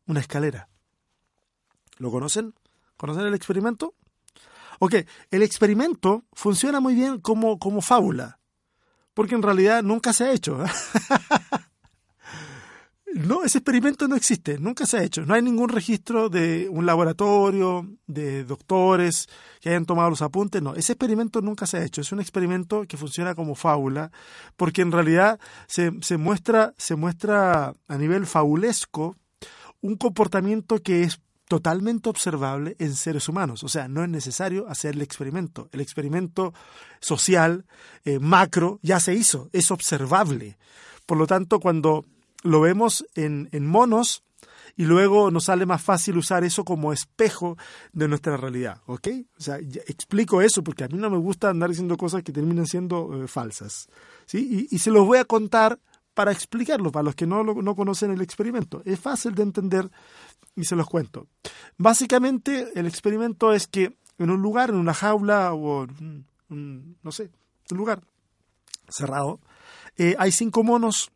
una 0.07 0.21
escalera. 0.21 0.69
¿Lo 1.99 2.11
conocen? 2.11 2.55
¿Conocen 2.97 3.27
el 3.27 3.35
experimento? 3.35 3.95
Ok, 4.79 4.95
el 5.31 5.43
experimento 5.43 6.25
funciona 6.33 6.81
muy 6.81 6.95
bien 6.95 7.21
como, 7.21 7.59
como 7.59 7.81
fábula, 7.81 8.39
porque 9.15 9.35
en 9.35 9.43
realidad 9.43 9.83
nunca 9.83 10.13
se 10.13 10.25
ha 10.25 10.33
hecho. 10.33 10.59
No, 13.17 13.45
ese 13.45 13.59
experimento 13.59 14.09
no 14.09 14.15
existe, 14.15 14.59
nunca 14.59 14.85
se 14.85 14.99
ha 14.99 15.03
hecho. 15.03 15.25
No 15.25 15.33
hay 15.33 15.41
ningún 15.41 15.71
registro 15.71 16.29
de 16.29 16.69
un 16.71 16.85
laboratorio, 16.85 17.89
de 18.07 18.45
doctores 18.45 19.27
que 19.63 19.71
hayan 19.71 19.87
tomado 19.87 20.11
los 20.11 20.21
apuntes. 20.21 20.61
No, 20.61 20.75
ese 20.75 20.93
experimento 20.93 21.41
nunca 21.41 21.67
se 21.67 21.79
ha 21.79 21.85
hecho. 21.85 22.03
Es 22.03 22.13
un 22.13 22.21
experimento 22.21 22.85
que 22.87 22.99
funciona 22.99 23.35
como 23.35 23.55
fábula, 23.55 24.13
porque 24.59 24.83
en 24.83 24.93
realidad 24.93 25.41
se, 25.67 25.91
muestra, 26.19 26.75
se 26.77 26.95
muestra 26.95 27.73
a 27.89 27.97
nivel 27.97 28.27
fabulesco 28.27 29.17
un 29.81 29.97
comportamiento 29.97 30.83
que 30.83 31.05
es 31.05 31.19
totalmente 31.49 32.11
observable 32.11 32.77
en 32.79 32.95
seres 32.95 33.31
humanos. 33.31 33.65
O 33.65 33.69
sea, 33.69 33.89
no 33.89 34.05
es 34.05 34.11
necesario 34.11 34.69
hacer 34.69 34.95
el 34.95 35.01
experimento. 35.01 35.71
El 35.73 35.81
experimento 35.81 36.53
social, 37.01 37.65
eh, 38.05 38.19
macro, 38.19 38.79
ya 38.83 39.01
se 39.01 39.15
hizo, 39.15 39.49
es 39.55 39.71
observable. 39.71 40.59
Por 41.07 41.17
lo 41.17 41.27
tanto, 41.27 41.61
cuando 41.61 42.05
lo 42.43 42.61
vemos 42.61 43.07
en, 43.15 43.49
en 43.53 43.67
monos 43.67 44.23
y 44.77 44.85
luego 44.85 45.31
nos 45.31 45.45
sale 45.45 45.65
más 45.65 45.83
fácil 45.83 46.19
usar 46.19 46.45
eso 46.45 46.65
como 46.65 46.93
espejo 46.93 47.57
de 47.93 48.09
nuestra 48.09 48.37
realidad, 48.37 48.83
¿ok? 48.87 49.09
O 49.39 49.41
sea, 49.41 49.57
explico 49.57 50.43
eso 50.43 50.63
porque 50.63 50.85
a 50.85 50.89
mí 50.89 50.99
no 50.99 51.09
me 51.09 51.17
gusta 51.17 51.49
andar 51.49 51.71
diciendo 51.71 51.97
cosas 51.97 52.23
que 52.23 52.33
terminan 52.33 52.67
siendo 52.67 53.25
eh, 53.25 53.27
falsas, 53.27 53.89
¿sí? 54.27 54.69
Y, 54.71 54.79
se 54.79 54.91
los 54.91 55.07
voy 55.07 55.19
a 55.19 55.25
contar 55.25 55.81
para 56.13 56.31
explicarlo, 56.31 56.93
para 56.93 57.05
los 57.05 57.15
que 57.15 57.27
no, 57.27 57.43
no 57.43 57.75
conocen 57.75 58.11
el 58.11 58.21
experimento. 58.21 58.83
Es 58.85 59.01
fácil 59.01 59.35
de 59.35 59.43
entender 59.43 59.91
y 60.55 60.65
se 60.65 60.77
los 60.77 60.87
cuento. 60.87 61.27
Básicamente, 61.79 62.71
el 62.75 62.87
experimento 62.87 63.53
es 63.53 63.67
que 63.67 63.97
en 64.19 64.31
un 64.31 64.41
lugar, 64.41 64.71
en 64.71 64.77
una 64.77 64.95
jaula 64.95 65.53
o, 65.55 65.87
no 66.49 67.13
sé, 67.13 67.31
un 67.71 67.77
lugar 67.77 68.03
cerrado, 68.89 69.41
eh, 69.97 70.15
hay 70.19 70.33
cinco 70.33 70.63
monos 70.63 71.11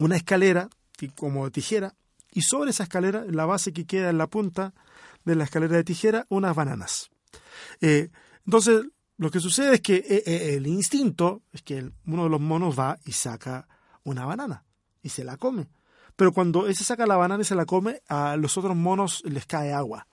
una 0.00 0.16
escalera 0.16 0.68
como 1.16 1.50
tijera 1.50 1.94
y 2.32 2.42
sobre 2.42 2.70
esa 2.70 2.84
escalera, 2.84 3.24
la 3.28 3.46
base 3.46 3.72
que 3.72 3.86
queda 3.86 4.10
en 4.10 4.18
la 4.18 4.26
punta 4.26 4.74
de 5.24 5.34
la 5.34 5.44
escalera 5.44 5.76
de 5.76 5.84
tijera, 5.84 6.26
unas 6.28 6.54
bananas. 6.54 7.10
Eh, 7.80 8.10
entonces, 8.46 8.86
lo 9.16 9.30
que 9.30 9.40
sucede 9.40 9.74
es 9.74 9.80
que 9.80 9.96
eh, 9.96 10.22
eh, 10.26 10.54
el 10.54 10.66
instinto 10.66 11.42
es 11.52 11.62
que 11.62 11.90
uno 12.06 12.24
de 12.24 12.30
los 12.30 12.40
monos 12.40 12.78
va 12.78 12.98
y 13.04 13.12
saca 13.12 13.68
una 14.04 14.24
banana 14.24 14.64
y 15.02 15.10
se 15.10 15.24
la 15.24 15.36
come. 15.36 15.68
Pero 16.16 16.32
cuando 16.32 16.66
ese 16.66 16.84
saca 16.84 17.06
la 17.06 17.16
banana 17.16 17.42
y 17.42 17.46
se 17.46 17.54
la 17.54 17.66
come, 17.66 18.00
a 18.08 18.36
los 18.36 18.56
otros 18.56 18.76
monos 18.76 19.22
les 19.24 19.46
cae 19.46 19.72
agua. 19.72 20.06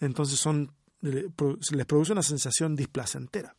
Entonces 0.00 0.38
son, 0.38 0.72
les 1.00 1.86
produce 1.86 2.12
una 2.12 2.22
sensación 2.22 2.76
displacentera. 2.76 3.56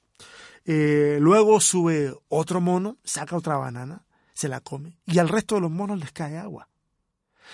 luego 0.66 1.60
sube 1.60 2.14
otro 2.30 2.62
mono, 2.62 2.98
saca 3.04 3.36
otra 3.36 3.58
banana 3.58 4.06
se 4.36 4.50
la 4.50 4.60
come 4.60 5.00
y 5.08 5.18
al 5.18 5.30
resto 5.30 5.56
de 5.56 5.62
los 5.62 5.72
monos 5.72 5.98
les 5.98 6.12
cae 6.12 6.38
agua. 6.38 6.70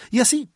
Y 0.10 0.20
así, 0.20 0.50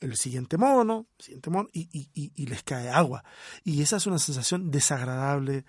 el 0.00 0.16
siguiente 0.16 0.58
mono, 0.58 1.06
el 1.18 1.24
siguiente 1.24 1.50
mono, 1.50 1.68
y, 1.72 2.10
y, 2.12 2.46
les 2.46 2.62
cae 2.62 2.90
agua. 2.90 3.24
Y 3.62 3.80
esa 3.80 3.96
es 3.96 4.06
una 4.06 4.18
sensación 4.18 4.70
desagradable 4.70 5.64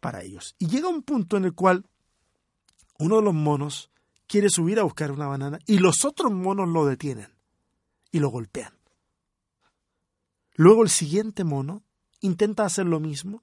para 0.00 0.22
ellos. 0.22 0.54
Y 0.58 0.68
llega 0.68 0.88
un 0.88 1.02
punto 1.02 1.36
en 1.36 1.46
el 1.46 1.54
cual 1.54 1.86
uno 2.98 3.16
de 3.16 3.22
los 3.22 3.34
monos 3.34 3.90
quiere 4.26 4.50
subir 4.50 4.78
a 4.78 4.84
buscar 4.84 5.10
una 5.10 5.26
banana 5.26 5.58
y 5.66 5.78
los 5.78 6.04
otros 6.04 6.30
monos 6.30 6.68
lo 6.68 6.84
detienen 6.84 7.34
y 8.12 8.20
lo 8.20 8.28
golpean. 8.28 8.74
Luego 10.54 10.82
el 10.82 10.90
siguiente 10.90 11.42
mono 11.42 11.82
intenta 12.20 12.64
hacer 12.64 12.86
lo 12.86 13.00
mismo 13.00 13.42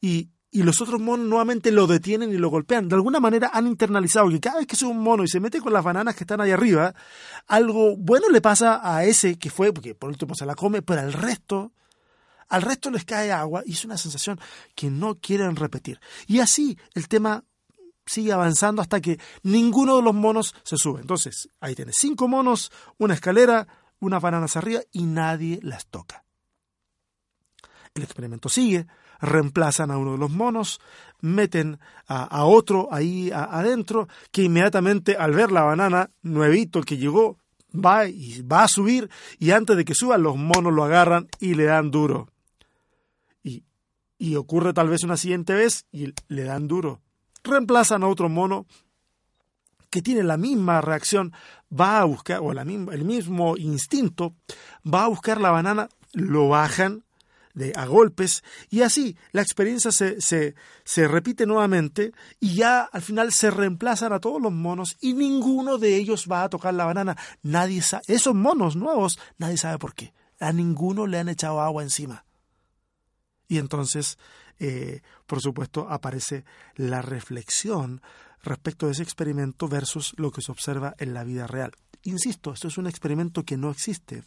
y, 0.00 0.30
y, 0.56 0.62
los 0.62 0.80
otros 0.80 1.00
monos 1.00 1.26
nuevamente 1.26 1.70
lo 1.70 1.86
detienen 1.86 2.32
y 2.32 2.38
lo 2.38 2.48
golpean. 2.48 2.88
De 2.88 2.94
alguna 2.94 3.20
manera 3.20 3.50
han 3.52 3.66
internalizado 3.66 4.28
que 4.30 4.40
cada 4.40 4.58
vez 4.58 4.66
que 4.66 4.76
sube 4.76 4.90
un 4.90 5.02
mono 5.02 5.22
y 5.22 5.28
se 5.28 5.40
mete 5.40 5.60
con 5.60 5.72
las 5.72 5.84
bananas 5.84 6.16
que 6.16 6.24
están 6.24 6.40
ahí 6.40 6.50
arriba, 6.50 6.94
algo 7.46 7.96
bueno 7.96 8.28
le 8.30 8.40
pasa 8.40 8.80
a 8.82 9.04
ese 9.04 9.38
que 9.38 9.50
fue, 9.50 9.72
porque 9.72 9.94
por 9.94 10.08
último 10.08 10.34
se 10.34 10.46
la 10.46 10.54
come, 10.54 10.82
pero 10.82 11.00
al 11.00 11.12
resto, 11.12 11.72
al 12.48 12.62
resto 12.62 12.90
les 12.90 13.04
cae 13.04 13.32
agua 13.32 13.62
y 13.66 13.72
es 13.72 13.84
una 13.84 13.98
sensación 13.98 14.40
que 14.74 14.90
no 14.90 15.16
quieren 15.16 15.56
repetir. 15.56 16.00
Y 16.26 16.40
así 16.40 16.78
el 16.94 17.08
tema 17.08 17.44
sigue 18.06 18.32
avanzando 18.32 18.80
hasta 18.80 19.00
que 19.00 19.18
ninguno 19.42 19.96
de 19.96 20.02
los 20.02 20.14
monos 20.14 20.54
se 20.62 20.78
sube. 20.78 21.00
Entonces, 21.00 21.50
ahí 21.60 21.74
tienes 21.74 21.96
cinco 21.98 22.28
monos, 22.28 22.72
una 22.98 23.14
escalera, 23.14 23.66
unas 24.00 24.22
bananas 24.22 24.56
arriba 24.56 24.80
y 24.92 25.02
nadie 25.02 25.60
las 25.62 25.86
toca. 25.86 26.24
El 27.94 28.02
experimento 28.02 28.48
sigue, 28.48 28.86
reemplazan 29.20 29.90
a 29.90 29.98
uno 29.98 30.12
de 30.12 30.18
los 30.18 30.30
monos, 30.30 30.80
meten 31.20 31.78
a, 32.06 32.44
otro 32.44 32.88
ahí 32.92 33.30
adentro, 33.32 34.08
que 34.30 34.42
inmediatamente 34.42 35.16
al 35.16 35.32
ver 35.32 35.50
la 35.50 35.62
banana, 35.62 36.10
nuevito 36.22 36.82
que 36.82 36.98
llegó, 36.98 37.38
va 37.72 38.06
y 38.06 38.42
va 38.42 38.64
a 38.64 38.68
subir, 38.68 39.10
y 39.38 39.50
antes 39.50 39.76
de 39.76 39.84
que 39.84 39.94
suba, 39.94 40.18
los 40.18 40.36
monos 40.36 40.72
lo 40.72 40.84
agarran 40.84 41.28
y 41.40 41.54
le 41.54 41.64
dan 41.64 41.90
duro. 41.90 42.28
Y, 43.42 43.64
y 44.18 44.36
ocurre 44.36 44.72
tal 44.72 44.88
vez 44.88 45.02
una 45.04 45.16
siguiente 45.16 45.54
vez 45.54 45.86
y 45.90 46.12
le 46.28 46.44
dan 46.44 46.68
duro 46.68 47.00
reemplazan 47.46 48.02
a 48.02 48.08
otro 48.08 48.28
mono 48.28 48.66
que 49.90 50.02
tiene 50.02 50.22
la 50.22 50.36
misma 50.36 50.80
reacción, 50.80 51.32
va 51.72 52.00
a 52.00 52.04
buscar, 52.04 52.40
o 52.42 52.52
la 52.52 52.62
el 52.62 53.04
mismo 53.04 53.56
instinto, 53.56 54.34
va 54.84 55.04
a 55.04 55.08
buscar 55.08 55.40
la 55.40 55.50
banana, 55.50 55.88
lo 56.12 56.48
bajan 56.48 57.04
a 57.74 57.86
golpes, 57.86 58.44
y 58.70 58.82
así 58.82 59.16
la 59.32 59.42
experiencia 59.42 59.90
se, 59.92 60.20
se, 60.20 60.54
se 60.84 61.08
repite 61.08 61.46
nuevamente, 61.46 62.12
y 62.40 62.54
ya 62.54 62.82
al 62.82 63.02
final 63.02 63.32
se 63.32 63.50
reemplazan 63.50 64.12
a 64.12 64.20
todos 64.20 64.40
los 64.40 64.52
monos, 64.52 64.96
y 65.00 65.14
ninguno 65.14 65.78
de 65.78 65.96
ellos 65.96 66.26
va 66.30 66.44
a 66.44 66.48
tocar 66.48 66.74
la 66.74 66.84
banana. 66.84 67.16
Nadie 67.42 67.82
esos 68.06 68.34
monos 68.34 68.76
nuevos, 68.76 69.18
nadie 69.38 69.56
sabe 69.56 69.78
por 69.78 69.94
qué. 69.94 70.12
A 70.38 70.52
ninguno 70.52 71.06
le 71.06 71.18
han 71.18 71.28
echado 71.28 71.60
agua 71.60 71.82
encima. 71.82 72.24
Y 73.48 73.58
entonces 73.58 74.18
eh, 74.58 75.02
por 75.26 75.40
supuesto, 75.40 75.86
aparece 75.90 76.44
la 76.74 77.02
reflexión 77.02 78.00
respecto 78.42 78.86
de 78.86 78.92
ese 78.92 79.02
experimento 79.02 79.68
versus 79.68 80.14
lo 80.16 80.30
que 80.30 80.40
se 80.40 80.52
observa 80.52 80.94
en 80.98 81.14
la 81.14 81.24
vida 81.24 81.46
real. 81.46 81.72
Insisto, 82.02 82.52
esto 82.52 82.68
es 82.68 82.78
un 82.78 82.86
experimento 82.86 83.42
que 83.42 83.56
no 83.56 83.70
existe. 83.70 84.22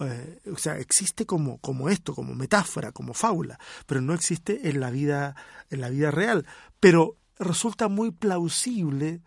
Eh, 0.00 0.40
o 0.52 0.58
sea, 0.58 0.78
existe 0.78 1.24
como, 1.24 1.58
como 1.58 1.88
esto, 1.88 2.14
como 2.14 2.34
metáfora, 2.34 2.92
como 2.92 3.14
fábula, 3.14 3.58
pero 3.86 4.00
no 4.00 4.12
existe 4.14 4.68
en 4.68 4.80
la 4.80 4.90
vida, 4.90 5.36
en 5.70 5.80
la 5.80 5.88
vida 5.88 6.10
real. 6.10 6.46
Pero 6.80 7.16
resulta 7.38 7.88
muy 7.88 8.10
plausible 8.10 9.22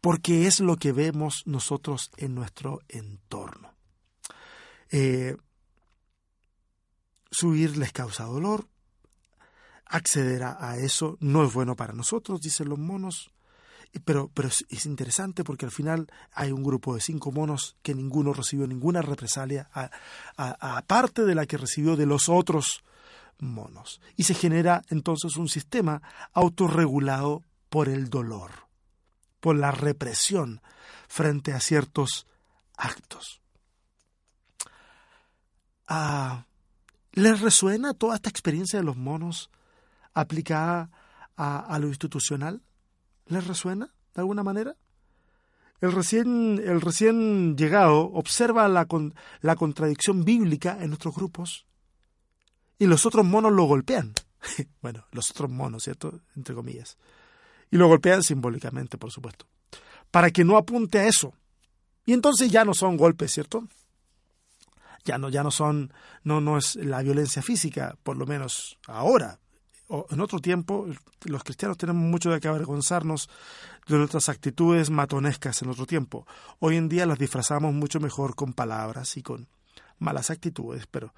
porque 0.00 0.46
es 0.46 0.60
lo 0.60 0.76
que 0.76 0.92
vemos 0.92 1.42
nosotros 1.46 2.10
en 2.16 2.34
nuestro 2.34 2.80
entorno. 2.88 3.74
Eh, 4.90 5.36
subir 7.30 7.76
les 7.76 7.92
causa 7.92 8.24
dolor, 8.24 8.66
acceder 9.86 10.42
a, 10.44 10.76
eso 10.78 11.16
no 11.20 11.44
es 11.44 11.52
bueno 11.52 11.76
para 11.76 11.92
nosotros, 11.92 12.40
dicen 12.40 12.68
los 12.68 12.78
monos, 12.78 13.30
pero, 14.04 14.30
pero 14.32 14.48
es, 14.48 14.86
interesante 14.86 15.42
porque 15.42 15.64
al 15.64 15.72
final 15.72 16.06
hay 16.32 16.52
un 16.52 16.62
grupo 16.62 16.94
de 16.94 17.00
cinco 17.00 17.32
monos 17.32 17.76
que 17.82 17.94
ninguno 17.94 18.32
recibió 18.32 18.66
ninguna 18.66 19.02
represalia, 19.02 19.68
aparte 20.36 21.24
de 21.24 21.34
la 21.34 21.46
que 21.46 21.56
recibió 21.56 21.96
de 21.96 22.06
los 22.06 22.28
otros 22.28 22.84
monos. 23.38 24.00
Y 24.16 24.24
se 24.24 24.34
genera 24.34 24.82
entonces 24.90 25.36
un 25.36 25.48
sistema 25.48 26.02
autorregulado 26.32 27.42
por 27.68 27.88
el 27.88 28.10
dolor, 28.10 28.50
por 29.40 29.56
la 29.56 29.70
represión 29.70 30.60
frente 31.08 31.52
a 31.52 31.60
ciertos 31.60 32.26
actos. 32.76 33.40
Ah, 35.88 36.44
¿Les 37.12 37.40
resuena 37.40 37.94
toda 37.94 38.14
esta 38.14 38.30
experiencia 38.30 38.78
de 38.78 38.84
los 38.84 38.96
monos 38.96 39.50
aplicada 40.14 40.90
a, 41.36 41.78
lo 41.80 41.88
institucional? 41.88 42.62
¿Les 43.30 43.46
resuena 43.46 43.86
de 44.14 44.20
alguna 44.20 44.42
manera? 44.42 44.76
El 45.80 45.92
recién, 45.92 46.60
el 46.62 46.82
recién 46.82 47.56
llegado 47.56 48.12
observa 48.12 48.68
la, 48.68 48.86
la 49.40 49.56
contradicción 49.56 50.24
bíblica 50.24 50.76
en 50.80 50.88
nuestros 50.88 51.14
grupos 51.14 51.66
y 52.78 52.86
los 52.86 53.06
otros 53.06 53.24
monos 53.24 53.52
lo 53.52 53.64
golpean. 53.64 54.12
bueno, 54.82 55.06
los 55.12 55.30
otros 55.30 55.50
monos, 55.50 55.84
¿cierto? 55.84 56.20
Entre 56.36 56.54
comillas. 56.54 56.98
Y 57.70 57.78
lo 57.78 57.88
golpean 57.88 58.22
simbólicamente, 58.22 58.98
por 58.98 59.10
supuesto. 59.10 59.46
Para 60.10 60.30
que 60.30 60.44
no 60.44 60.58
apunte 60.58 60.98
a 60.98 61.06
eso. 61.06 61.32
Y 62.04 62.12
entonces 62.12 62.50
ya 62.50 62.66
no 62.66 62.74
son 62.74 62.98
golpes, 62.98 63.32
¿cierto? 63.32 63.66
ya 65.04 65.18
no, 65.18 65.28
ya 65.28 65.42
no 65.42 65.50
son, 65.50 65.92
no, 66.24 66.40
no 66.40 66.58
es 66.58 66.76
la 66.76 67.02
violencia 67.02 67.42
física, 67.42 67.96
por 68.02 68.16
lo 68.16 68.26
menos 68.26 68.78
ahora. 68.86 69.38
En 70.10 70.20
otro 70.20 70.38
tiempo, 70.38 70.86
los 71.24 71.42
cristianos 71.42 71.76
tenemos 71.76 72.02
mucho 72.02 72.30
de 72.30 72.38
que 72.38 72.46
avergonzarnos 72.46 73.28
de 73.88 73.96
nuestras 73.96 74.28
actitudes 74.28 74.88
matonescas 74.88 75.62
en 75.62 75.68
otro 75.68 75.84
tiempo. 75.84 76.26
Hoy 76.60 76.76
en 76.76 76.88
día 76.88 77.06
las 77.06 77.18
disfrazamos 77.18 77.74
mucho 77.74 77.98
mejor 77.98 78.36
con 78.36 78.52
palabras 78.52 79.16
y 79.16 79.22
con 79.22 79.48
malas 79.98 80.30
actitudes, 80.30 80.86
pero 80.86 81.12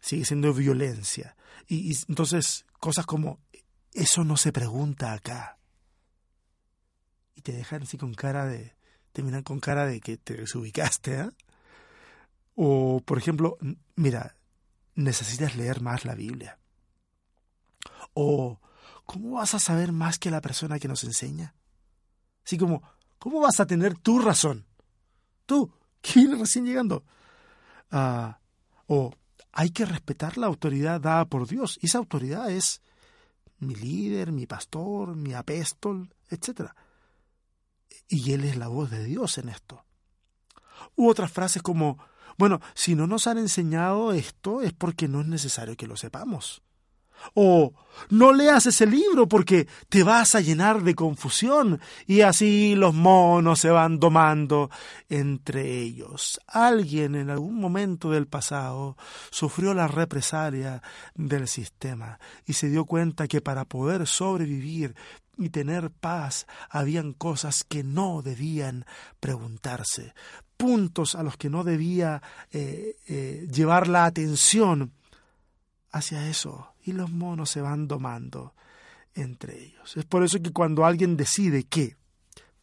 sigue 0.00 0.24
siendo 0.24 0.54
violencia. 0.54 1.36
Y, 1.66 1.96
entonces, 2.08 2.64
cosas 2.78 3.06
como, 3.06 3.40
eso 3.92 4.22
no 4.22 4.36
se 4.36 4.52
pregunta 4.52 5.14
acá. 5.14 5.58
Y 7.34 7.40
te 7.40 7.52
dejan 7.52 7.82
así 7.82 7.98
con 7.98 8.14
cara 8.14 8.46
de, 8.46 8.76
te 9.12 9.42
con 9.42 9.58
cara 9.58 9.84
de 9.84 10.00
que 10.00 10.16
te 10.16 10.34
desubicaste, 10.34 11.20
¿eh? 11.22 11.30
O, 12.54 13.00
por 13.04 13.18
ejemplo, 13.18 13.56
mira, 13.96 14.36
necesitas 14.94 15.56
leer 15.56 15.80
más 15.80 16.04
la 16.04 16.14
Biblia. 16.14 16.58
O, 18.14 18.60
¿cómo 19.06 19.32
vas 19.32 19.54
a 19.54 19.58
saber 19.58 19.92
más 19.92 20.18
que 20.18 20.30
la 20.30 20.40
persona 20.40 20.78
que 20.78 20.88
nos 20.88 21.04
enseña? 21.04 21.54
Así 22.44 22.58
como, 22.58 22.82
¿cómo 23.18 23.40
vas 23.40 23.60
a 23.60 23.66
tener 23.66 23.96
tu 23.96 24.18
razón? 24.18 24.66
Tú, 25.46 25.72
que 26.00 26.20
vienes 26.20 26.38
recién 26.38 26.64
llegando. 26.64 27.04
Ah, 27.90 28.40
o, 28.86 29.12
hay 29.52 29.70
que 29.70 29.84
respetar 29.84 30.38
la 30.38 30.46
autoridad 30.46 31.00
dada 31.00 31.26
por 31.26 31.46
Dios. 31.46 31.78
Esa 31.82 31.98
autoridad 31.98 32.50
es 32.50 32.80
mi 33.58 33.74
líder, 33.74 34.32
mi 34.32 34.46
pastor, 34.46 35.14
mi 35.14 35.34
apóstol, 35.34 36.14
etc. 36.30 36.70
Y 38.08 38.32
Él 38.32 38.44
es 38.44 38.56
la 38.56 38.68
voz 38.68 38.90
de 38.90 39.04
Dios 39.04 39.38
en 39.38 39.50
esto. 39.50 39.84
U 40.96 41.08
otras 41.08 41.30
frases 41.30 41.62
como, 41.62 41.98
bueno, 42.38 42.60
si 42.74 42.94
no 42.94 43.06
nos 43.06 43.26
han 43.26 43.38
enseñado 43.38 44.12
esto 44.12 44.62
es 44.62 44.72
porque 44.72 45.06
no 45.06 45.20
es 45.20 45.26
necesario 45.26 45.76
que 45.76 45.86
lo 45.86 45.96
sepamos. 45.96 46.62
O 47.34 47.72
no 48.10 48.32
leas 48.32 48.66
ese 48.66 48.86
libro 48.86 49.28
porque 49.28 49.66
te 49.88 50.02
vas 50.02 50.34
a 50.34 50.40
llenar 50.40 50.82
de 50.82 50.94
confusión 50.94 51.80
y 52.06 52.22
así 52.22 52.74
los 52.74 52.94
monos 52.94 53.60
se 53.60 53.70
van 53.70 53.98
domando 53.98 54.70
entre 55.08 55.78
ellos. 55.78 56.40
Alguien 56.46 57.14
en 57.14 57.30
algún 57.30 57.56
momento 57.56 58.10
del 58.10 58.26
pasado 58.26 58.96
sufrió 59.30 59.74
la 59.74 59.88
represalia 59.88 60.82
del 61.14 61.48
sistema 61.48 62.18
y 62.46 62.54
se 62.54 62.68
dio 62.68 62.84
cuenta 62.84 63.28
que 63.28 63.40
para 63.40 63.64
poder 63.64 64.06
sobrevivir 64.06 64.94
y 65.38 65.48
tener 65.48 65.90
paz 65.90 66.46
habían 66.68 67.12
cosas 67.12 67.64
que 67.64 67.82
no 67.82 68.22
debían 68.22 68.84
preguntarse, 69.18 70.14
puntos 70.56 71.14
a 71.14 71.22
los 71.22 71.36
que 71.36 71.50
no 71.50 71.64
debía 71.64 72.22
eh, 72.52 72.96
eh, 73.08 73.48
llevar 73.50 73.88
la 73.88 74.04
atención 74.04 74.92
hacia 75.90 76.28
eso. 76.28 76.71
Y 76.82 76.92
los 76.92 77.10
monos 77.10 77.50
se 77.50 77.60
van 77.60 77.86
domando 77.88 78.54
entre 79.14 79.62
ellos. 79.62 79.96
Es 79.96 80.04
por 80.04 80.24
eso 80.24 80.40
que 80.40 80.52
cuando 80.52 80.84
alguien 80.84 81.16
decide 81.16 81.64
que, 81.64 81.96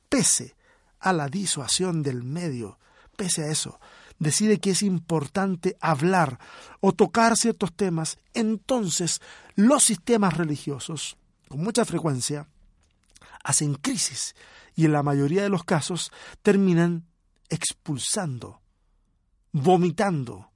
pese 0.10 0.56
a 1.00 1.14
la 1.14 1.28
disuasión 1.28 2.04
del 2.04 2.24
medio, 2.24 2.80
pese 3.16 3.44
a 3.44 3.48
eso, 3.48 3.80
decide 4.18 4.60
que 4.60 4.72
es 4.72 4.84
importante 4.84 5.78
hablar 5.80 6.40
o 6.82 6.92
tocar 6.92 7.38
ciertos 7.38 7.74
temas, 7.74 8.18
entonces 8.34 9.22
los 9.56 9.84
sistemas 9.84 10.38
religiosos, 10.38 11.18
con 11.48 11.62
mucha 11.62 11.86
frecuencia, 11.86 12.48
hacen 13.44 13.76
crisis 13.76 14.36
y 14.76 14.86
en 14.86 14.92
la 14.92 15.04
mayoría 15.04 15.44
de 15.44 15.50
los 15.50 15.64
casos 15.64 16.12
terminan 16.42 17.06
expulsando, 17.50 18.62
vomitando 19.52 20.52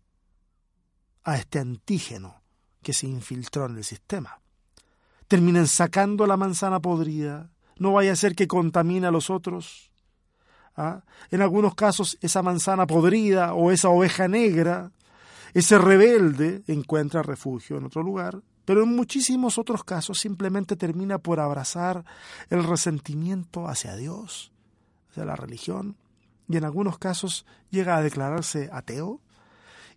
a 1.23 1.37
este 1.37 1.59
antígeno 1.59 2.42
que 2.83 2.93
se 2.93 3.07
infiltró 3.07 3.65
en 3.65 3.77
el 3.77 3.83
sistema. 3.83 4.39
Terminan 5.27 5.67
sacando 5.67 6.27
la 6.27 6.37
manzana 6.37 6.79
podrida 6.79 7.49
no 7.77 7.93
vaya 7.93 8.13
a 8.13 8.15
ser 8.15 8.35
que 8.35 8.47
contamine 8.47 9.07
a 9.07 9.11
los 9.11 9.29
otros. 9.29 9.91
¿Ah? 10.75 11.03
En 11.29 11.41
algunos 11.41 11.75
casos 11.75 12.17
esa 12.21 12.41
manzana 12.41 12.87
podrida 12.87 13.53
o 13.53 13.71
esa 13.71 13.89
oveja 13.89 14.27
negra, 14.27 14.91
ese 15.53 15.77
rebelde 15.77 16.63
encuentra 16.67 17.21
refugio 17.21 17.77
en 17.77 17.85
otro 17.85 18.01
lugar, 18.01 18.41
pero 18.65 18.83
en 18.83 18.95
muchísimos 18.95 19.57
otros 19.57 19.83
casos 19.83 20.19
simplemente 20.19 20.75
termina 20.75 21.19
por 21.19 21.39
abrazar 21.39 22.05
el 22.49 22.63
resentimiento 22.63 23.67
hacia 23.67 23.95
Dios, 23.95 24.51
hacia 25.11 25.25
la 25.25 25.35
religión, 25.35 25.97
y 26.47 26.57
en 26.57 26.63
algunos 26.63 26.97
casos 26.97 27.45
llega 27.69 27.97
a 27.97 28.01
declararse 28.01 28.69
ateo 28.71 29.21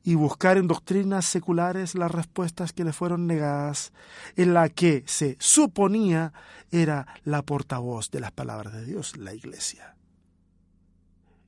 y 0.06 0.14
buscar 0.14 0.56
en 0.56 0.68
doctrinas 0.68 1.26
seculares 1.26 1.96
las 1.96 2.12
respuestas 2.12 2.72
que 2.72 2.84
le 2.84 2.92
fueron 2.92 3.26
negadas, 3.26 3.92
en 4.36 4.54
la 4.54 4.68
que 4.68 5.02
se 5.04 5.36
suponía 5.40 6.32
era 6.70 7.08
la 7.24 7.42
portavoz 7.42 8.08
de 8.12 8.20
las 8.20 8.30
palabras 8.30 8.72
de 8.72 8.84
Dios, 8.84 9.16
la 9.16 9.34
Iglesia. 9.34 9.96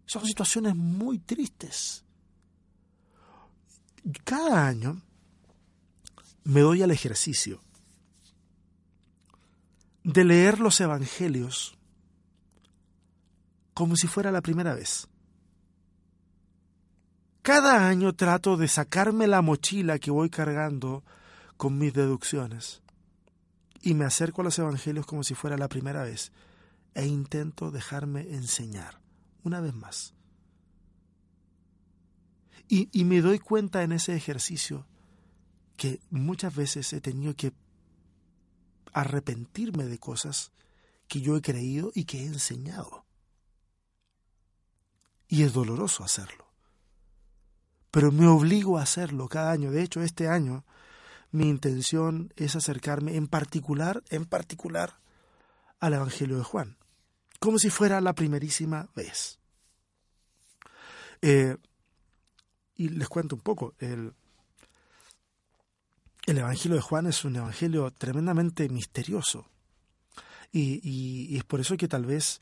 Son 0.06 0.26
situaciones 0.26 0.74
muy 0.74 1.20
tristes. 1.20 2.04
Cada 4.24 4.66
año 4.66 5.00
me 6.42 6.60
doy 6.60 6.82
al 6.82 6.90
ejercicio 6.90 7.62
de 10.02 10.24
leer 10.24 10.58
los 10.58 10.80
Evangelios 10.80 11.78
como 13.72 13.94
si 13.94 14.08
fuera 14.08 14.32
la 14.32 14.42
primera 14.42 14.74
vez. 14.74 15.06
Cada 17.42 17.88
año 17.88 18.14
trato 18.14 18.56
de 18.56 18.68
sacarme 18.68 19.26
la 19.26 19.42
mochila 19.42 19.98
que 19.98 20.10
voy 20.10 20.28
cargando 20.28 21.02
con 21.56 21.78
mis 21.78 21.94
deducciones 21.94 22.82
y 23.80 23.94
me 23.94 24.04
acerco 24.04 24.40
a 24.40 24.44
los 24.44 24.58
Evangelios 24.58 25.06
como 25.06 25.22
si 25.22 25.34
fuera 25.34 25.56
la 25.56 25.68
primera 25.68 26.02
vez 26.02 26.32
e 26.94 27.06
intento 27.06 27.70
dejarme 27.70 28.22
enseñar 28.34 29.00
una 29.44 29.60
vez 29.60 29.74
más. 29.74 30.14
Y, 32.68 32.88
y 32.92 33.04
me 33.04 33.20
doy 33.20 33.38
cuenta 33.38 33.82
en 33.82 33.92
ese 33.92 34.14
ejercicio 34.14 34.86
que 35.76 36.00
muchas 36.10 36.54
veces 36.54 36.92
he 36.92 37.00
tenido 37.00 37.34
que 37.34 37.52
arrepentirme 38.92 39.84
de 39.84 39.98
cosas 39.98 40.52
que 41.06 41.20
yo 41.20 41.36
he 41.36 41.40
creído 41.40 41.92
y 41.94 42.04
que 42.04 42.20
he 42.20 42.26
enseñado. 42.26 43.06
Y 45.28 45.44
es 45.44 45.52
doloroso 45.52 46.04
hacerlo. 46.04 46.47
Pero 47.90 48.12
me 48.12 48.26
obligo 48.26 48.78
a 48.78 48.82
hacerlo 48.82 49.28
cada 49.28 49.50
año. 49.50 49.70
De 49.70 49.82
hecho, 49.82 50.02
este 50.02 50.28
año 50.28 50.64
mi 51.30 51.48
intención 51.48 52.32
es 52.36 52.56
acercarme 52.56 53.16
en 53.16 53.26
particular, 53.26 54.02
en 54.10 54.24
particular, 54.24 54.98
al 55.80 55.94
Evangelio 55.94 56.38
de 56.38 56.44
Juan, 56.44 56.76
como 57.38 57.58
si 57.58 57.70
fuera 57.70 58.00
la 58.00 58.14
primerísima 58.14 58.88
vez. 58.94 59.38
Eh, 61.22 61.56
y 62.76 62.88
les 62.90 63.08
cuento 63.08 63.36
un 63.36 63.42
poco, 63.42 63.74
el, 63.78 64.14
el 66.26 66.38
Evangelio 66.38 66.76
de 66.76 66.82
Juan 66.82 67.06
es 67.06 67.24
un 67.24 67.36
Evangelio 67.36 67.90
tremendamente 67.90 68.68
misterioso. 68.68 69.48
Y, 70.50 71.36
es 71.36 71.44
por 71.44 71.60
eso 71.60 71.76
que 71.76 71.88
tal 71.88 72.06
vez 72.06 72.40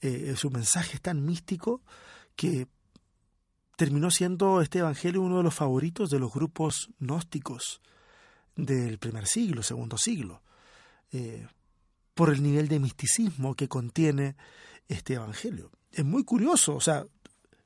eh, 0.00 0.34
su 0.36 0.50
mensaje 0.50 0.94
es 0.94 1.02
tan 1.02 1.24
místico 1.24 1.82
que 2.36 2.68
terminó 3.78 4.10
siendo 4.10 4.60
este 4.60 4.80
Evangelio 4.80 5.22
uno 5.22 5.36
de 5.36 5.44
los 5.44 5.54
favoritos 5.54 6.10
de 6.10 6.18
los 6.18 6.32
grupos 6.32 6.90
gnósticos 6.98 7.80
del 8.56 8.98
primer 8.98 9.28
siglo, 9.28 9.62
segundo 9.62 9.96
siglo, 9.96 10.42
eh, 11.12 11.46
por 12.12 12.30
el 12.30 12.42
nivel 12.42 12.66
de 12.66 12.80
misticismo 12.80 13.54
que 13.54 13.68
contiene 13.68 14.34
este 14.88 15.14
Evangelio. 15.14 15.70
Es 15.92 16.04
muy 16.04 16.24
curioso, 16.24 16.74
o 16.74 16.80
sea, 16.80 17.06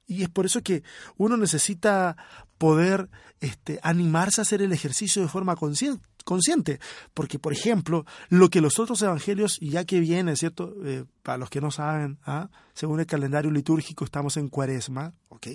y 0.07 0.23
es 0.23 0.29
por 0.29 0.45
eso 0.45 0.61
que 0.61 0.83
uno 1.17 1.39
necesita 1.39 2.19
poder 2.59 3.09
este, 3.41 3.81
animarse 3.83 4.43
a 4.43 4.43
hacer 4.43 4.61
el 4.61 4.75
ejercicio 4.75 5.23
de 5.23 5.29
forma 5.29 5.57
consciente. 5.57 6.79
Porque, 7.15 7.39
por 7.39 7.55
ejemplo, 7.55 8.05
lo 8.29 8.51
que 8.51 8.61
los 8.61 8.79
otros 8.79 9.01
evangelios, 9.01 9.59
ya 9.61 9.87
que 9.87 9.99
viene, 9.99 10.37
¿cierto? 10.37 10.75
Eh, 10.85 11.07
para 11.23 11.39
los 11.39 11.49
que 11.49 11.63
no 11.63 11.71
saben, 11.71 12.19
¿ah? 12.27 12.51
según 12.75 13.01
el 13.01 13.07
calendario 13.07 13.51
litúrgico 13.51 14.05
estamos 14.05 14.37
en 14.37 14.51
cuaresma, 14.51 15.15
¿ok? 15.31 15.47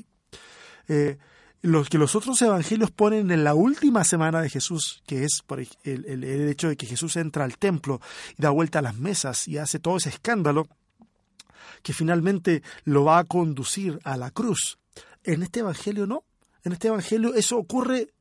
Eh, 0.88 1.18
los 1.62 1.90
que 1.90 1.98
los 1.98 2.16
otros 2.16 2.42
evangelios 2.42 2.92
ponen 2.92 3.32
en 3.32 3.44
la 3.44 3.54
última 3.54 4.04
semana 4.04 4.42
de 4.42 4.50
Jesús, 4.50 5.02
que 5.06 5.24
es 5.24 5.42
por 5.46 5.60
el, 5.60 6.24
hecho 6.50 6.70
de 6.70 6.78
que 6.78 6.86
Jesús 6.86 7.16
entra 7.18 7.44
al 7.44 7.58
templo 7.58 8.00
y 8.38 8.42
da 8.42 8.52
vuelta 8.52 8.80
a 8.80 8.84
las 8.84 8.96
mesas 8.96 9.48
y 9.48 9.58
hace 9.58 9.80
todo 9.80 9.98
ese 9.98 10.10
escándalo, 10.10 10.68
que 11.82 11.94
finalmente 11.94 12.64
lo 12.86 13.06
va 13.06 13.20
a 13.20 13.24
conducir 13.24 14.00
a 14.04 14.18
la 14.18 14.32
cruz. 14.32 14.78
En 15.24 15.44
este 15.44 15.60
Evangelio 15.60 16.08
no. 16.08 16.24
En 16.64 16.74
este 16.74 16.88
Evangelio 16.88 17.34
eso 17.34 17.58
ocurre, 17.58 18.14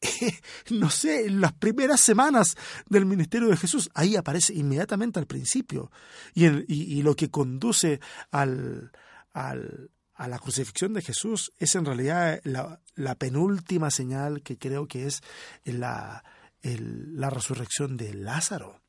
no 0.70 0.90
sé, 0.90 1.26
en 1.26 1.40
las 1.40 1.52
primeras 1.52 2.00
semanas 2.00 2.56
del 2.88 3.06
ministerio 3.06 3.48
de 3.48 3.56
Jesús. 3.56 3.90
Ahí 3.94 4.16
aparece 4.16 4.54
inmediatamente 4.54 5.20
al 5.20 5.26
principio. 5.26 5.90
Y, 6.34 6.46
y, 6.72 7.02
lo 7.02 7.14
que 7.14 7.30
conduce 7.30 8.00
al, 8.30 8.90
al, 9.32 9.90
a 10.14 10.28
la 10.28 10.38
crucifixión 10.38 10.92
de 10.92 11.02
Jesús 11.02 11.52
es 11.58 11.74
en 11.74 11.84
realidad 11.84 12.40
la, 12.44 13.14
penúltima 13.16 13.90
señal 13.90 14.42
que 14.42 14.58
creo 14.58 14.86
que 14.86 15.06
es 15.06 15.22
la, 15.64 16.24
la 16.62 17.30
resurrección 17.30 17.96
de 17.96 18.14
Lázaro 18.14 18.82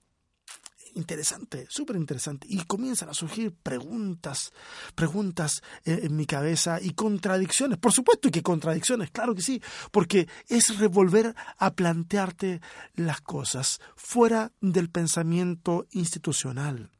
interesante, 0.95 1.65
súper 1.69 1.95
interesante. 1.95 2.47
Y 2.49 2.63
comienzan 2.63 3.09
a 3.09 3.13
surgir 3.13 3.53
preguntas, 3.53 4.51
preguntas 4.95 5.62
en, 5.86 6.15
mi 6.15 6.25
cabeza 6.25 6.79
y 6.81 6.91
contradicciones. 6.91 7.77
Por 7.77 7.91
supuesto 7.91 8.29
que 8.31 8.43
contradicciones, 8.43 9.12
claro 9.12 9.36
que 9.36 9.41
sí, 9.41 9.62
porque 9.91 10.27
es 10.47 10.77
revolver 10.77 11.36
a 11.57 11.73
plantearte 11.73 12.62
las 12.95 13.21
cosas 13.21 13.79
fuera 13.95 14.51
del 14.62 14.89
pensamiento 14.89 15.88
institucional. 15.91 16.91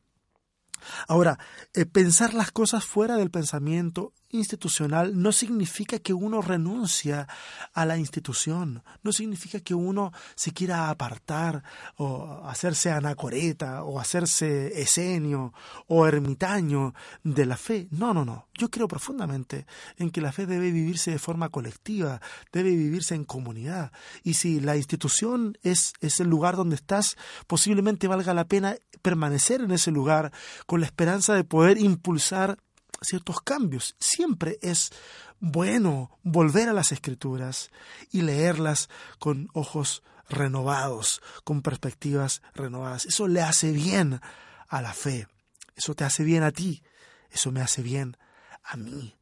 Ahora, 1.08 1.38
eh, 1.74 1.86
pensar 1.86 2.34
las 2.34 2.52
cosas 2.52 2.86
fuera 2.86 3.18
del 3.18 3.32
pensamiento 3.32 4.14
institucional 4.34 5.20
no 5.20 5.32
significa 5.32 6.00
que 6.00 6.14
uno 6.14 6.42
renuncia 6.42 7.28
a 7.74 7.86
la 7.86 7.98
institución, 7.98 8.84
no 9.04 9.12
significa 9.12 9.60
que 9.60 9.74
uno 9.74 10.12
se 10.36 10.52
quiera 10.52 10.90
apartar 10.90 11.64
o 11.98 12.42
hacerse 12.46 12.92
anacoreta 12.92 13.84
o 13.84 14.00
hacerse 14.00 14.82
esenio 14.82 15.54
o 15.88 16.06
ermitaño 16.08 16.94
de 17.24 17.46
la 17.46 17.58
fe. 17.58 17.88
No, 17.92 18.14
no, 18.14 18.26
no. 18.26 18.48
Yo 18.54 18.70
creo 18.70 18.88
profundamente 18.88 19.66
en 19.98 20.12
que 20.12 20.22
la 20.22 20.32
fe 20.32 20.46
debe 20.46 20.72
vivirse 20.72 21.12
de 21.12 21.20
forma 21.20 21.50
colectiva, 21.50 22.22
debe 22.52 22.72
vivirse 22.72 23.16
en 23.16 23.26
comunidad. 23.26 23.92
Y 24.24 24.36
si 24.36 24.60
la 24.60 24.76
institución 24.76 25.58
es, 25.64 25.94
es 26.02 26.20
el 26.20 26.28
lugar 26.28 26.56
donde 26.56 26.76
estás, 26.76 27.16
posiblemente 27.48 28.08
valga 28.08 28.34
la 28.34 28.46
pena 28.46 28.76
permanecer 29.02 29.62
en 29.62 29.72
ese 29.72 29.92
lugar 29.92 30.32
con 30.66 30.80
la 30.80 30.86
esperanza 30.86 31.34
de 31.34 31.44
poder 31.44 31.78
impulsar 31.78 32.58
ciertos 33.04 33.42
cambios. 33.42 33.96
Siempre 34.00 34.58
es 34.62 34.92
bueno 35.40 36.18
volver 36.24 36.70
a 36.70 36.74
las 36.74 36.92
escrituras 36.92 37.70
y 38.12 38.22
leerlas 38.22 38.90
con 39.20 39.50
ojos 39.54 40.04
renovados, 40.30 41.22
con 41.44 41.62
perspectivas 41.62 42.42
renovadas. 42.54 43.06
Eso 43.06 43.28
le 43.28 43.42
hace 43.42 43.72
bien 43.72 44.22
a 44.68 44.82
la 44.82 44.94
fe. 44.94 45.28
Eso 45.76 45.96
te 45.96 46.04
hace 46.04 46.24
bien 46.24 46.44
a 46.44 46.52
ti. 46.52 46.84
Eso 47.30 47.52
me 47.52 47.62
hace 47.62 47.82
bien 47.82 48.18
a 48.64 48.78
mí. 48.78 49.16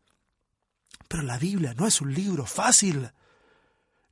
Pero 1.08 1.24
la 1.24 1.38
Biblia 1.38 1.74
no 1.74 1.88
es 1.88 2.02
un 2.02 2.14
libro 2.14 2.46
fácil. 2.46 3.12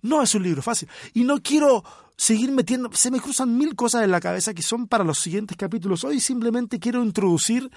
No 0.01 0.21
es 0.21 0.33
un 0.35 0.43
libro 0.43 0.61
fácil. 0.61 0.89
Y 1.13 1.23
no 1.23 1.41
quiero 1.41 1.83
seguir 2.15 2.51
metiendo, 2.51 2.91
se 2.91 3.11
me 3.11 3.19
cruzan 3.19 3.57
mil 3.57 3.75
cosas 3.75 4.03
en 4.03 4.11
la 4.11 4.19
cabeza 4.19 4.53
que 4.53 4.61
son 4.61 4.87
para 4.87 5.03
los 5.03 5.19
siguientes 5.19 5.55
capítulos. 5.55 6.03
Hoy 6.03 6.19
simplemente 6.19 6.79
quiero 6.79 7.03
introducir 7.03 7.69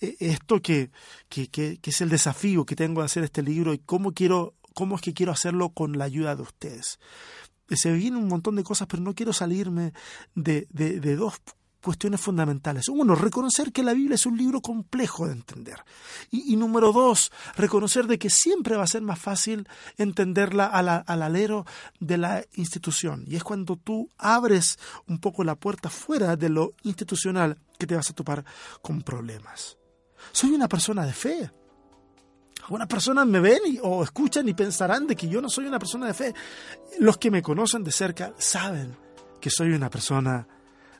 eh, 0.00 0.16
esto 0.20 0.62
que, 0.62 0.90
que, 1.28 1.48
que, 1.48 1.78
es 1.82 2.00
el 2.00 2.08
desafío 2.08 2.64
que 2.64 2.76
tengo 2.76 3.02
de 3.02 3.06
hacer 3.06 3.24
este 3.24 3.42
libro 3.42 3.74
y 3.74 3.78
cómo 3.78 4.12
quiero, 4.12 4.54
cómo 4.74 4.96
es 4.96 5.02
que 5.02 5.12
quiero 5.12 5.32
hacerlo 5.32 5.70
con 5.70 5.98
la 5.98 6.04
ayuda 6.04 6.34
de 6.34 6.42
ustedes. 6.42 6.98
Se 7.68 7.92
vienen 7.92 8.22
un 8.22 8.28
montón 8.28 8.56
de 8.56 8.64
cosas, 8.64 8.88
pero 8.88 9.02
no 9.02 9.14
quiero 9.14 9.32
salirme 9.32 9.92
de, 10.34 10.66
de, 10.70 10.98
de 10.98 11.16
dos 11.16 11.34
cuestiones 11.82 12.20
fundamentales. 12.20 12.88
Uno, 12.88 13.14
reconocer 13.14 13.72
que 13.72 13.82
la 13.82 13.94
Biblia 13.94 14.14
es 14.14 14.26
un 14.26 14.36
libro 14.36 14.60
complejo 14.60 15.26
de 15.26 15.32
entender. 15.32 15.84
Y, 16.30 16.56
número 16.56 16.92
dos, 16.92 17.32
reconocer 17.56 18.06
de 18.06 18.18
que 18.18 18.30
siempre 18.30 18.76
va 18.76 18.84
a 18.84 18.88
ser 18.88 19.02
más 19.02 19.18
fácil 19.18 19.68
entenderla 19.96 20.66
al 20.66 21.22
alero 21.22 21.66
de 21.98 22.18
la 22.18 22.44
institución. 22.54 23.24
Y 23.26 23.36
es 23.36 23.44
cuando 23.44 23.76
tú 23.76 24.08
abres 24.18 24.78
un 25.06 25.18
poco 25.18 25.44
la 25.44 25.54
puerta 25.54 25.90
fuera 25.90 26.36
de 26.36 26.48
lo 26.48 26.72
institucional 26.82 27.58
que 27.78 27.86
te 27.86 27.96
vas 27.96 28.10
a 28.10 28.14
topar 28.14 28.44
con 28.82 29.02
problemas. 29.02 29.76
Soy 30.32 30.50
una 30.50 30.68
persona 30.68 31.06
de 31.06 31.12
fe. 31.12 31.50
Algunas 32.62 32.88
personas 32.88 33.26
me 33.26 33.40
ven 33.40 33.60
o 33.82 34.04
escuchan 34.04 34.46
y 34.48 34.54
pensarán 34.54 35.06
de 35.06 35.16
que 35.16 35.28
yo 35.28 35.40
no 35.40 35.48
soy 35.48 35.66
una 35.66 35.78
persona 35.78 36.06
de 36.06 36.14
fe. 36.14 36.34
Los 36.98 37.16
que 37.16 37.30
me 37.30 37.42
conocen 37.42 37.82
de 37.82 37.90
cerca 37.90 38.34
saben 38.36 38.96
que 39.40 39.50
soy 39.50 39.70
una 39.70 39.88
persona 39.88 40.46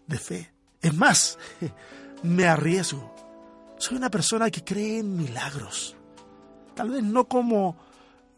de 0.07 0.19
fe. 0.19 0.53
Es 0.81 0.95
más, 0.95 1.39
me 2.23 2.47
arriesgo. 2.47 3.15
Soy 3.79 3.97
una 3.97 4.11
persona 4.11 4.51
que 4.51 4.63
cree 4.63 4.99
en 4.99 5.17
milagros. 5.17 5.97
Tal 6.75 6.91
vez 6.91 7.03
no 7.03 7.27
como 7.27 7.77